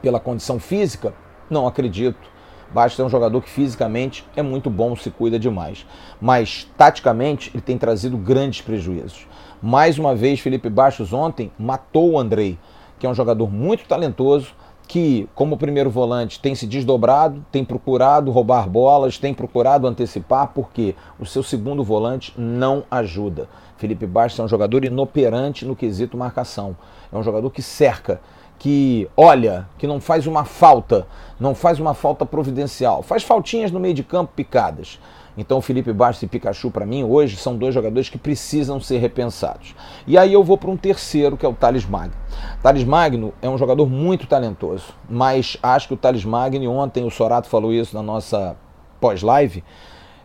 pela 0.01 0.19
condição 0.19 0.59
física, 0.59 1.13
não 1.51 1.67
acredito. 1.67 2.38
Bastos 2.73 3.01
é 3.01 3.05
um 3.05 3.09
jogador 3.09 3.41
que 3.43 3.51
fisicamente 3.51 4.25
é 4.37 4.43
muito 4.43 4.69
bom, 4.69 4.95
se 4.95 5.11
cuida 5.11 5.39
demais. 5.39 5.87
Mas 6.21 6.69
taticamente 6.77 7.51
ele 7.55 7.63
tem 7.63 7.79
trazido 7.79 8.17
grandes 8.17 8.61
prejuízos. 8.61 9.27
Mais 9.63 9.99
uma 9.99 10.15
vez, 10.15 10.41
Felipe 10.41 10.69
Bastos 10.69 11.13
ontem 11.13 11.51
matou 11.59 12.13
o 12.13 12.19
Andrei, 12.19 12.59
que 12.99 13.07
é 13.07 13.11
um 13.11 13.15
jogador 13.15 13.51
muito 13.51 13.87
talentoso, 13.87 14.55
que, 14.89 15.29
como 15.35 15.59
primeiro 15.59 15.91
volante, 15.91 16.41
tem 16.41 16.55
se 16.55 16.67
desdobrado, 16.67 17.45
tem 17.53 17.63
procurado 17.63 18.31
roubar 18.31 18.69
bolas, 18.69 19.19
tem 19.19 19.35
procurado 19.35 19.87
antecipar, 19.87 20.49
porque 20.55 20.95
o 21.21 21.27
seu 21.27 21.43
segundo 21.43 21.85
volante 21.85 22.33
não 22.39 22.83
ajuda. 22.91 23.49
Felipe 23.79 24.07
Bastos 24.07 24.41
é 24.41 24.43
um 24.43 24.49
jogador 24.49 24.85
inoperante 24.85 25.65
no 25.65 25.75
quesito 25.75 26.17
marcação. 26.17 26.77
É 27.11 27.17
um 27.17 27.23
jogador 27.23 27.49
que 27.51 27.63
cerca, 27.63 28.21
que 28.59 29.09
olha, 29.17 29.69
que 29.79 29.87
não 29.87 30.01
faz 30.01 30.27
uma 30.27 30.45
falta, 30.45 31.07
não 31.39 31.55
faz 31.55 31.79
uma 31.79 31.95
falta 31.95 32.27
providencial. 32.27 33.03
Faz 33.03 33.23
faltinhas 33.23 33.71
no 33.71 33.79
meio 33.79 33.95
de 33.95 34.03
campo 34.03 34.33
picadas. 34.35 34.99
Então, 35.37 35.63
Felipe 35.63 35.93
Bastos 35.93 36.25
e 36.25 36.27
Pikachu, 36.27 36.69
para 36.69 36.85
mim, 36.85 37.05
hoje 37.05 37.37
são 37.37 37.57
dois 37.57 37.73
jogadores 37.73 38.09
que 38.09 38.19
precisam 38.19 38.81
ser 38.81 38.99
repensados. 38.99 39.73
E 40.05 40.19
aí 40.19 40.33
eu 40.33 40.43
vou 40.43 40.59
para 40.59 40.69
um 40.69 40.77
terceiro, 40.77 41.37
que 41.37 41.47
é 41.47 41.49
o 41.49 41.55
Thales 41.55 41.87
Magno. 41.87 42.17
Thales 42.61 42.83
Magno 42.83 43.33
é 43.41 43.49
um 43.49 43.57
jogador 43.57 43.89
muito 43.89 44.27
talentoso, 44.27 44.87
mas 45.09 45.57
acho 45.63 45.87
que 45.87 45.95
o 45.95 45.97
Thales 45.97 46.25
Magno, 46.25 46.69
ontem 46.73 47.05
o 47.05 47.11
Sorato 47.11 47.49
falou 47.49 47.73
isso 47.73 47.95
na 47.95 48.03
nossa 48.03 48.57
pós-live, 49.01 49.63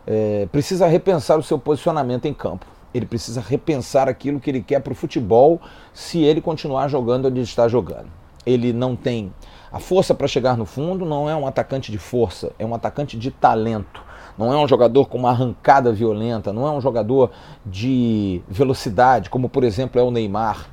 é, 0.07 0.47
precisa 0.51 0.87
repensar 0.87 1.37
o 1.37 1.43
seu 1.43 1.59
posicionamento 1.59 2.25
em 2.25 2.33
campo. 2.33 2.72
Ele 2.93 3.05
precisa 3.05 3.41
repensar 3.41 4.07
aquilo 4.07 4.39
que 4.39 4.49
ele 4.49 4.61
quer 4.61 4.79
para 4.79 4.93
o 4.93 4.95
futebol 4.95 5.59
se 5.93 6.21
ele 6.21 6.41
continuar 6.41 6.87
jogando 6.87 7.27
onde 7.27 7.37
ele 7.37 7.43
está 7.43 7.67
jogando. 7.67 8.07
Ele 8.45 8.73
não 8.73 8.95
tem 8.95 9.33
a 9.71 9.79
força 9.79 10.13
para 10.13 10.27
chegar 10.27 10.57
no 10.57 10.65
fundo, 10.65 11.05
não 11.05 11.29
é 11.29 11.35
um 11.35 11.47
atacante 11.47 11.91
de 11.91 11.97
força, 11.97 12.51
é 12.59 12.65
um 12.65 12.75
atacante 12.75 13.17
de 13.17 13.31
talento 13.31 14.03
não 14.37 14.51
é 14.51 14.57
um 14.57 14.67
jogador 14.67 15.07
com 15.07 15.17
uma 15.17 15.29
arrancada 15.29 15.91
violenta, 15.91 16.51
não 16.51 16.65
é 16.67 16.71
um 16.71 16.81
jogador 16.81 17.31
de 17.65 18.41
velocidade, 18.47 19.29
como 19.29 19.47
por 19.47 19.63
exemplo 19.63 19.99
é 19.99 20.03
o 20.03 20.11
Neymar. 20.11 20.67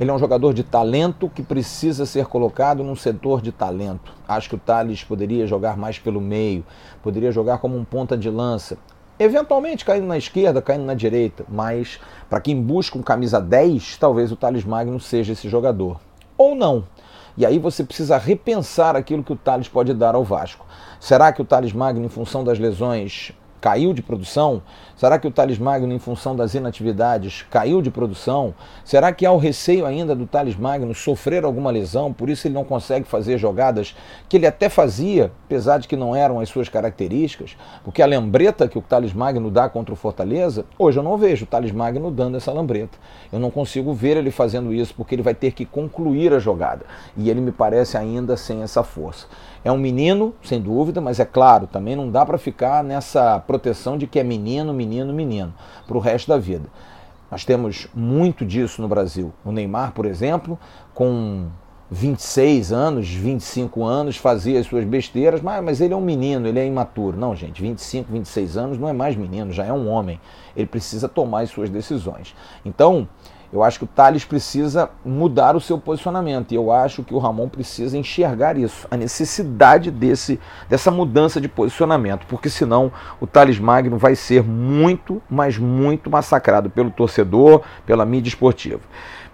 Ele 0.00 0.10
é 0.10 0.14
um 0.14 0.18
jogador 0.18 0.54
de 0.54 0.62
talento 0.62 1.28
que 1.28 1.42
precisa 1.42 2.06
ser 2.06 2.26
colocado 2.26 2.84
num 2.84 2.94
setor 2.94 3.42
de 3.42 3.50
talento. 3.50 4.12
Acho 4.28 4.48
que 4.48 4.54
o 4.54 4.58
Thales 4.58 5.02
poderia 5.02 5.44
jogar 5.46 5.76
mais 5.76 5.98
pelo 5.98 6.20
meio, 6.20 6.64
poderia 7.02 7.32
jogar 7.32 7.58
como 7.58 7.76
um 7.76 7.84
ponta 7.84 8.16
de 8.16 8.30
lança. 8.30 8.78
Eventualmente 9.20 9.84
caindo 9.84 10.06
na 10.06 10.16
esquerda, 10.16 10.62
caindo 10.62 10.84
na 10.84 10.94
direita, 10.94 11.44
mas 11.48 11.98
para 12.30 12.40
quem 12.40 12.60
busca 12.62 12.96
um 12.96 13.02
camisa 13.02 13.40
10, 13.40 13.96
talvez 13.96 14.30
o 14.30 14.36
Thales 14.36 14.64
Magno 14.64 15.00
seja 15.00 15.32
esse 15.32 15.48
jogador. 15.48 16.00
Ou 16.36 16.54
não. 16.54 16.84
E 17.36 17.44
aí 17.44 17.58
você 17.58 17.82
precisa 17.82 18.16
repensar 18.16 18.94
aquilo 18.94 19.24
que 19.24 19.32
o 19.32 19.36
Thales 19.36 19.68
pode 19.68 19.92
dar 19.92 20.14
ao 20.14 20.22
Vasco. 20.22 20.64
Será 21.00 21.32
que 21.32 21.42
o 21.42 21.44
Thales 21.44 21.72
Magno, 21.72 22.04
em 22.04 22.08
função 22.08 22.44
das 22.44 22.60
lesões, 22.60 23.32
caiu 23.60 23.92
de 23.92 24.02
produção? 24.02 24.62
Será 24.96 25.18
que 25.18 25.28
o 25.28 25.30
Thales 25.30 25.58
Magno, 25.58 25.92
em 25.92 25.98
função 25.98 26.34
das 26.34 26.54
inatividades, 26.54 27.46
caiu 27.50 27.80
de 27.80 27.90
produção? 27.90 28.54
Será 28.84 29.12
que 29.12 29.24
há 29.24 29.30
o 29.30 29.38
receio 29.38 29.86
ainda 29.86 30.14
do 30.14 30.26
Thales 30.26 30.56
Magno 30.56 30.94
sofrer 30.94 31.44
alguma 31.44 31.70
lesão, 31.70 32.12
por 32.12 32.28
isso 32.28 32.46
ele 32.46 32.54
não 32.54 32.64
consegue 32.64 33.06
fazer 33.06 33.38
jogadas 33.38 33.94
que 34.28 34.36
ele 34.36 34.46
até 34.46 34.68
fazia, 34.68 35.30
apesar 35.46 35.78
de 35.78 35.86
que 35.86 35.96
não 35.96 36.16
eram 36.16 36.40
as 36.40 36.48
suas 36.48 36.68
características? 36.68 37.56
Porque 37.84 38.02
a 38.02 38.06
lambreta 38.06 38.66
que 38.66 38.78
o 38.78 38.82
Thales 38.82 39.12
Magno 39.12 39.50
dá 39.50 39.68
contra 39.68 39.92
o 39.92 39.96
Fortaleza, 39.96 40.64
hoje 40.78 40.98
eu 40.98 41.02
não 41.02 41.16
vejo 41.16 41.44
o 41.44 41.48
Thales 41.48 41.70
Magno 41.70 42.10
dando 42.10 42.36
essa 42.36 42.52
lambreta. 42.52 42.98
Eu 43.32 43.38
não 43.38 43.50
consigo 43.50 43.92
ver 43.92 44.16
ele 44.16 44.30
fazendo 44.30 44.72
isso, 44.72 44.94
porque 44.94 45.14
ele 45.14 45.22
vai 45.22 45.34
ter 45.34 45.52
que 45.52 45.64
concluir 45.64 46.32
a 46.32 46.38
jogada. 46.38 46.84
E 47.16 47.30
ele 47.30 47.40
me 47.40 47.52
parece 47.52 47.96
ainda 47.96 48.36
sem 48.36 48.62
essa 48.62 48.82
força. 48.82 49.26
É 49.64 49.72
um 49.72 49.78
menino, 49.78 50.34
sem 50.42 50.60
dúvida, 50.60 51.00
mas 51.00 51.18
é 51.18 51.24
claro, 51.24 51.66
também 51.66 51.96
não 51.96 52.10
dá 52.10 52.24
para 52.24 52.38
ficar 52.38 52.82
nessa 52.82 53.40
proteção 53.48 53.96
de 53.96 54.06
que 54.06 54.20
é 54.20 54.22
menino, 54.22 54.74
menino, 54.74 55.10
menino, 55.12 55.54
para 55.86 55.96
o 55.96 56.00
resto 56.00 56.28
da 56.28 56.36
vida. 56.36 56.68
Nós 57.30 57.46
temos 57.46 57.88
muito 57.94 58.44
disso 58.44 58.80
no 58.82 58.88
Brasil. 58.88 59.32
O 59.44 59.50
Neymar, 59.50 59.92
por 59.92 60.04
exemplo, 60.04 60.58
com 60.94 61.48
26 61.90 62.72
anos, 62.72 63.08
25 63.08 63.82
anos, 63.84 64.16
fazia 64.18 64.60
as 64.60 64.66
suas 64.66 64.84
besteiras, 64.84 65.40
mas, 65.40 65.64
mas 65.64 65.80
ele 65.80 65.94
é 65.94 65.96
um 65.96 66.02
menino, 66.02 66.46
ele 66.46 66.58
é 66.58 66.66
imaturo. 66.66 67.16
Não, 67.16 67.34
gente, 67.34 67.62
25, 67.62 68.12
26 68.12 68.56
anos 68.58 68.78
não 68.78 68.88
é 68.88 68.92
mais 68.92 69.16
menino, 69.16 69.50
já 69.50 69.64
é 69.64 69.72
um 69.72 69.88
homem. 69.88 70.20
Ele 70.54 70.66
precisa 70.66 71.08
tomar 71.08 71.40
as 71.40 71.50
suas 71.50 71.70
decisões. 71.70 72.34
Então, 72.64 73.08
eu 73.52 73.62
acho 73.62 73.78
que 73.78 73.84
o 73.84 73.88
Thales 73.88 74.24
precisa 74.24 74.90
mudar 75.04 75.56
o 75.56 75.60
seu 75.60 75.78
posicionamento 75.78 76.52
e 76.52 76.54
eu 76.54 76.70
acho 76.70 77.02
que 77.02 77.14
o 77.14 77.18
Ramon 77.18 77.48
precisa 77.48 77.96
enxergar 77.96 78.58
isso, 78.58 78.86
a 78.90 78.96
necessidade 78.96 79.90
desse, 79.90 80.38
dessa 80.68 80.90
mudança 80.90 81.40
de 81.40 81.48
posicionamento, 81.48 82.26
porque 82.28 82.50
senão 82.50 82.92
o 83.20 83.26
Thales 83.26 83.58
Magno 83.58 83.96
vai 83.96 84.14
ser 84.14 84.42
muito, 84.42 85.22
mas 85.30 85.56
muito 85.56 86.10
massacrado 86.10 86.68
pelo 86.68 86.90
torcedor, 86.90 87.62
pela 87.86 88.04
mídia 88.04 88.28
esportiva. 88.28 88.80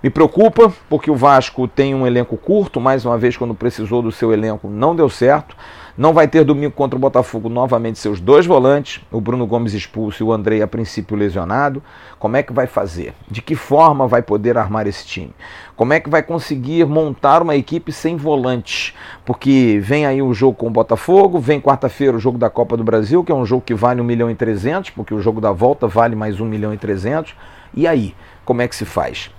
Me 0.05 0.11
preocupa 0.11 0.71
porque 0.89 1.11
o 1.11 1.17
Vasco 1.17 1.67
tem 1.67 1.95
um 1.95 2.07
elenco 2.07 2.37
curto, 2.37 2.79
mais 2.79 3.07
uma 3.07 3.17
vez, 3.17 3.39
quando 3.39 3.55
precisou 3.55 4.03
do 4.03 4.13
seu 4.13 4.35
elenco, 4.35 4.69
não 4.69 4.95
deu 4.95 5.09
certo. 5.09 5.57
Não 5.97 6.13
vai 6.13 6.27
ter 6.27 6.43
domingo 6.43 6.73
contra 6.73 6.97
o 6.97 7.01
Botafogo 7.01 7.49
novamente 7.49 8.01
seus 8.01 8.19
dois 8.19 8.45
volantes, 8.45 9.01
o 9.13 9.21
Bruno 9.21 9.47
Gomes 9.47 9.75
expulso 9.75 10.21
e 10.21 10.27
o 10.27 10.33
Andrei 10.33 10.61
a 10.61 10.67
princípio 10.67 11.17
lesionado. 11.17 11.81
Como 12.19 12.37
é 12.37 12.43
que 12.43 12.53
vai 12.53 12.67
fazer? 12.67 13.15
De 13.31 13.41
que 13.41 13.55
forma 13.55 14.09
vai 14.09 14.21
poder 14.21 14.59
armar 14.59 14.89
esse 14.89 15.07
time? 15.07 15.31
Como 15.77 15.93
é 15.93 16.01
que 16.01 16.11
vai 16.11 16.21
conseguir 16.21 16.85
montar 16.85 17.43
uma 17.43 17.55
equipe 17.55 17.93
sem 17.93 18.17
volantes? 18.17 18.93
Porque 19.25 19.79
vem 19.81 20.05
aí 20.05 20.21
o 20.21 20.35
jogo 20.35 20.57
com 20.57 20.67
o 20.67 20.71
Botafogo, 20.71 21.39
vem 21.39 21.61
quarta-feira 21.61 22.17
o 22.17 22.21
jogo 22.21 22.39
da 22.39 22.51
Copa 22.51 22.77
do 22.77 22.83
Brasil, 22.83 23.23
que 23.23 23.31
é 23.31 23.35
um 23.35 23.47
jogo 23.47 23.63
que 23.65 23.73
vale 23.73 24.01
1 24.01 24.05
milhão 24.05 24.29
e 24.29 24.35
300, 24.35 24.91
porque 24.91 25.15
o 25.15 25.21
jogo 25.21 25.41
da 25.41 25.53
volta 25.53 25.87
vale 25.87 26.17
mais 26.17 26.41
1 26.41 26.45
milhão 26.45 26.75
e 26.75 26.77
300. 26.77 27.37
E 27.73 27.87
aí, 27.87 28.17
como 28.45 28.63
é 28.63 28.67
que 28.67 28.75
se 28.75 28.85
faz? 28.85 29.31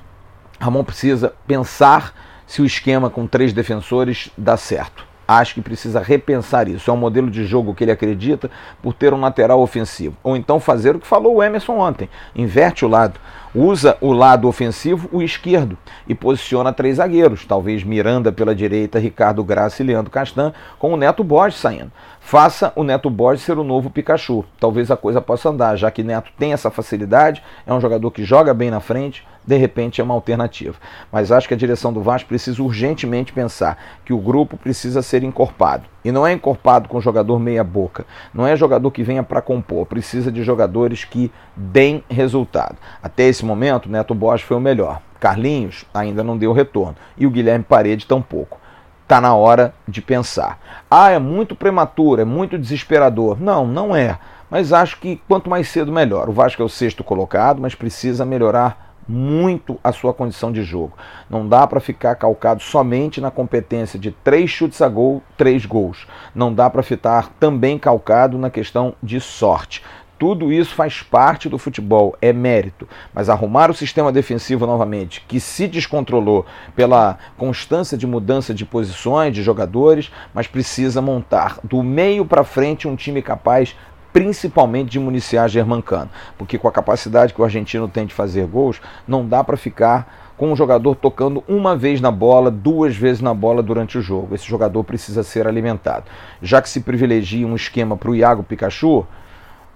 Ramon 0.58 0.86
precisa 0.86 1.34
pensar 1.46 2.14
se 2.48 2.62
o 2.62 2.66
esquema 2.66 3.10
com 3.10 3.28
três 3.28 3.52
defensores 3.52 4.32
dá 4.38 4.56
certo 4.56 5.05
acho 5.28 5.54
que 5.56 5.62
precisa 5.62 6.00
repensar 6.00 6.68
isso. 6.68 6.90
É 6.90 6.94
um 6.94 6.98
modelo 6.98 7.30
de 7.30 7.46
jogo 7.46 7.74
que 7.74 7.84
ele 7.84 7.92
acredita 7.92 8.50
por 8.82 8.94
ter 8.94 9.14
um 9.14 9.20
lateral 9.20 9.62
ofensivo. 9.62 10.16
Ou 10.24 10.36
então 10.36 10.60
fazer 10.60 10.96
o 10.96 11.00
que 11.00 11.08
falou 11.08 11.36
o 11.36 11.44
Emerson 11.44 11.78
ontem: 11.78 12.10
inverte 12.36 12.86
o 12.86 12.88
lado. 12.88 13.20
Usa 13.56 13.98
o 14.02 14.12
lado 14.12 14.50
ofensivo, 14.50 15.08
o 15.14 15.22
esquerdo, 15.22 15.78
e 16.06 16.14
posiciona 16.14 16.74
três 16.74 16.98
zagueiros. 16.98 17.46
Talvez 17.46 17.86
Miranda 17.86 18.30
pela 18.30 18.54
direita, 18.54 19.00
Ricardo 19.00 19.42
Graça 19.46 19.82
e 19.82 19.86
Leandro 19.86 20.12
Castan, 20.12 20.54
com 20.78 20.94
o 20.94 20.98
Neto 20.98 21.24
Borges 21.24 21.60
saindo. 21.62 21.92
Faça 22.20 22.74
o 22.76 22.84
Neto 22.84 23.10
Borges 23.10 23.46
ser 23.46 23.58
o 23.58 23.64
novo 23.64 23.90
Pikachu. 23.90 24.44
Talvez 24.60 24.92
a 24.92 24.98
coisa 24.98 25.22
possa 25.22 25.50
andar, 25.50 25.78
já 25.78 25.90
que 25.90 26.04
Neto 26.04 26.32
tem 26.38 26.54
essa 26.54 26.70
facilidade, 26.70 27.42
é 27.66 27.74
um 27.74 27.80
jogador 27.80 28.12
que 28.12 28.26
joga 28.26 28.54
bem 28.54 28.72
na 28.72 28.80
frente, 28.80 29.24
de 29.46 29.56
repente 29.58 30.02
é 30.02 30.04
uma 30.04 30.16
alternativa. 30.16 30.76
Mas 31.12 31.32
acho 31.32 31.48
que 31.48 31.54
a 31.54 31.58
direção 31.58 31.94
do 31.94 32.02
Vasco 32.02 32.28
precisa 32.28 32.64
urgentemente 32.64 33.32
pensar 33.32 33.78
que 34.04 34.12
o 34.12 34.18
grupo 34.18 34.58
precisa 34.58 35.04
ser 35.04 35.24
encorpado. 35.24 35.84
E 36.04 36.12
não 36.12 36.26
é 36.26 36.34
encorpado 36.34 36.90
com 36.90 37.00
jogador 37.00 37.40
meia 37.40 37.64
boca, 37.64 38.06
não 38.34 38.46
é 38.46 38.56
jogador 38.56 38.92
que 38.92 39.04
venha 39.04 39.24
para 39.24 39.42
compor, 39.42 39.86
precisa 39.86 40.32
de 40.32 40.44
jogadores 40.44 41.04
que 41.04 41.32
deem 41.56 42.04
resultado. 42.10 42.78
Até 43.02 43.28
esse 43.28 43.45
momento, 43.46 43.90
Neto 43.90 44.14
Borges 44.14 44.46
foi 44.46 44.58
o 44.58 44.62
melhor. 44.62 45.02
Carlinhos 45.20 45.86
ainda 45.94 46.24
não 46.24 46.38
deu 46.38 46.52
retorno 46.52 46.96
e 47.18 47.26
o 47.26 47.32
Guilherme 47.32 47.64
Parede 47.64 48.06
tampouco 48.06 48.60
está 49.06 49.22
na 49.22 49.36
hora 49.36 49.74
de 49.88 50.02
pensar. 50.02 50.60
Ah, 50.90 51.12
é 51.12 51.20
muito 51.20 51.56
prematuro, 51.56 52.22
é 52.22 52.26
muito 52.26 52.58
desesperador. 52.58 53.40
Não, 53.40 53.66
não 53.66 53.96
é. 53.96 54.18
Mas 54.50 54.74
acho 54.74 55.00
que 55.00 55.22
quanto 55.28 55.50
mais 55.50 55.68
cedo, 55.70 55.92
melhor. 55.92 56.28
O 56.28 56.34
Vasco 56.34 56.62
é 56.62 56.66
o 56.66 56.70
sexto 56.70 57.04
colocado, 57.04 57.62
mas 57.62 57.76
precisa 57.76 58.26
melhorar 58.26 58.96
muito 59.08 59.80
a 59.84 59.92
sua 59.92 60.14
condição 60.14 60.52
de 60.52 60.64
jogo. 60.64 60.94
Não 61.30 61.48
dá 61.48 61.68
para 61.68 61.80
ficar 61.80 62.16
calcado 62.16 62.62
somente 62.64 63.22
na 63.22 63.30
competência 63.30 64.00
de 64.00 64.12
três 64.12 64.50
chutes 64.50 64.82
a 64.82 64.90
gol, 64.90 65.22
três 65.38 65.66
gols. 65.66 66.08
Não 66.34 66.52
dá 66.52 66.70
para 66.70 66.82
ficar 66.82 67.30
também 67.40 67.78
calcado 67.78 68.38
na 68.38 68.50
questão 68.50 68.96
de 69.02 69.20
sorte. 69.20 69.84
Tudo 70.18 70.52
isso 70.52 70.74
faz 70.74 71.02
parte 71.02 71.50
do 71.50 71.58
futebol, 71.58 72.16
é 72.22 72.32
mérito. 72.32 72.88
Mas 73.14 73.30
arrumar 73.30 73.70
o 73.70 73.74
sistema 73.74 74.12
defensivo 74.12 74.66
novamente, 74.66 75.24
que 75.28 75.40
se 75.40 75.68
descontrolou 75.68 76.46
pela 76.76 77.18
constância 77.38 77.98
de 77.98 78.08
mudança 78.08 78.54
de 78.54 78.66
posições 78.66 79.34
de 79.34 79.44
jogadores, 79.44 80.12
mas 80.34 80.48
precisa 80.48 81.02
montar 81.02 81.60
do 81.64 81.84
meio 81.84 82.26
para 82.26 82.44
frente 82.44 82.88
um 82.88 82.96
time 82.96 83.22
capaz 83.22 83.76
principalmente 84.16 84.92
de 84.92 84.98
municiar 84.98 85.50
Germancano, 85.50 86.10
porque 86.38 86.58
com 86.58 86.70
a 86.70 86.72
capacidade 86.72 87.34
que 87.34 87.42
o 87.42 87.44
argentino 87.44 87.86
tem 87.86 88.06
de 88.06 88.14
fazer 88.14 88.48
gols, 88.48 88.80
não 89.06 89.28
dá 89.28 89.44
para 89.44 89.58
ficar 89.58 90.32
com 90.38 90.54
um 90.54 90.56
jogador 90.56 90.96
tocando 90.96 91.44
uma 91.50 91.76
vez 91.76 92.00
na 92.00 92.12
bola, 92.12 92.50
duas 92.50 92.96
vezes 92.96 93.22
na 93.22 93.34
bola 93.34 93.62
durante 93.62 93.98
o 93.98 94.02
jogo. 94.02 94.34
Esse 94.34 94.46
jogador 94.46 94.86
precisa 94.86 95.22
ser 95.22 95.48
alimentado. 95.48 96.06
Já 96.42 96.62
que 96.62 96.70
se 96.70 96.80
privilegia 96.80 97.46
um 97.46 97.56
esquema 97.56 97.98
para 97.98 98.10
o 98.10 98.16
Iago 98.16 98.42
Pikachu, 98.42 99.06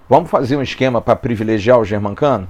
Vamos 0.09 0.31
fazer 0.31 0.55
um 0.57 0.63
esquema 0.63 0.99
para 0.99 1.15
privilegiar 1.15 1.79
o 1.79 1.85
Germancano? 1.85 2.49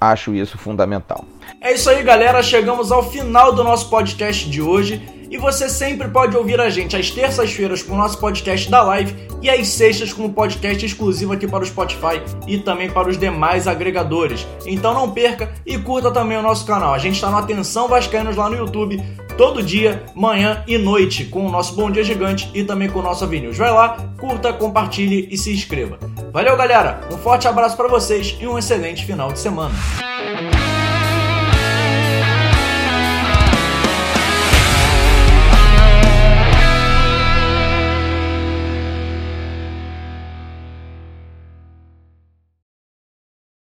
Acho 0.00 0.34
isso 0.34 0.56
fundamental. 0.56 1.22
É 1.60 1.74
isso 1.74 1.90
aí, 1.90 2.02
galera. 2.02 2.42
Chegamos 2.42 2.90
ao 2.90 3.10
final 3.10 3.52
do 3.52 3.62
nosso 3.62 3.90
podcast 3.90 4.48
de 4.48 4.62
hoje. 4.62 5.02
E 5.30 5.36
você 5.36 5.68
sempre 5.68 6.08
pode 6.08 6.36
ouvir 6.36 6.60
a 6.60 6.70
gente 6.70 6.96
às 6.96 7.10
terças-feiras 7.10 7.82
com 7.82 7.94
o 7.94 7.96
nosso 7.96 8.18
podcast 8.18 8.70
da 8.70 8.82
live 8.82 9.14
e 9.42 9.50
às 9.50 9.66
sextas 9.68 10.12
com 10.12 10.22
o 10.22 10.26
um 10.26 10.32
podcast 10.32 10.86
exclusivo 10.86 11.32
aqui 11.32 11.46
para 11.46 11.64
o 11.64 11.66
Spotify 11.66 12.22
e 12.46 12.56
também 12.56 12.88
para 12.88 13.08
os 13.08 13.18
demais 13.18 13.66
agregadores. 13.66 14.46
Então 14.64 14.94
não 14.94 15.10
perca 15.10 15.52
e 15.66 15.76
curta 15.76 16.10
também 16.10 16.38
o 16.38 16.42
nosso 16.42 16.64
canal. 16.64 16.94
A 16.94 16.98
gente 16.98 17.16
está 17.16 17.30
no 17.30 17.36
Atenção 17.36 17.88
Vascaínos 17.88 18.36
lá 18.36 18.48
no 18.48 18.56
YouTube 18.56 19.02
todo 19.36 19.62
dia, 19.62 20.04
manhã 20.14 20.62
e 20.66 20.78
noite, 20.78 21.24
com 21.24 21.46
o 21.46 21.50
nosso 21.50 21.74
Bom 21.74 21.90
Dia 21.90 22.04
Gigante 22.04 22.50
e 22.54 22.64
também 22.64 22.88
com 22.88 23.00
o 23.00 23.02
nosso 23.02 23.24
Avenue. 23.24 23.52
Vai 23.52 23.72
lá, 23.72 23.96
curta, 24.18 24.52
compartilhe 24.52 25.28
e 25.30 25.36
se 25.36 25.52
inscreva. 25.52 25.98
Valeu, 26.32 26.56
galera! 26.56 27.00
Um 27.12 27.18
forte 27.18 27.46
abraço 27.48 27.76
para 27.76 27.88
vocês 27.88 28.36
e 28.40 28.46
um 28.46 28.58
excelente 28.58 29.04
final 29.04 29.32
de 29.32 29.38
semana. 29.38 29.74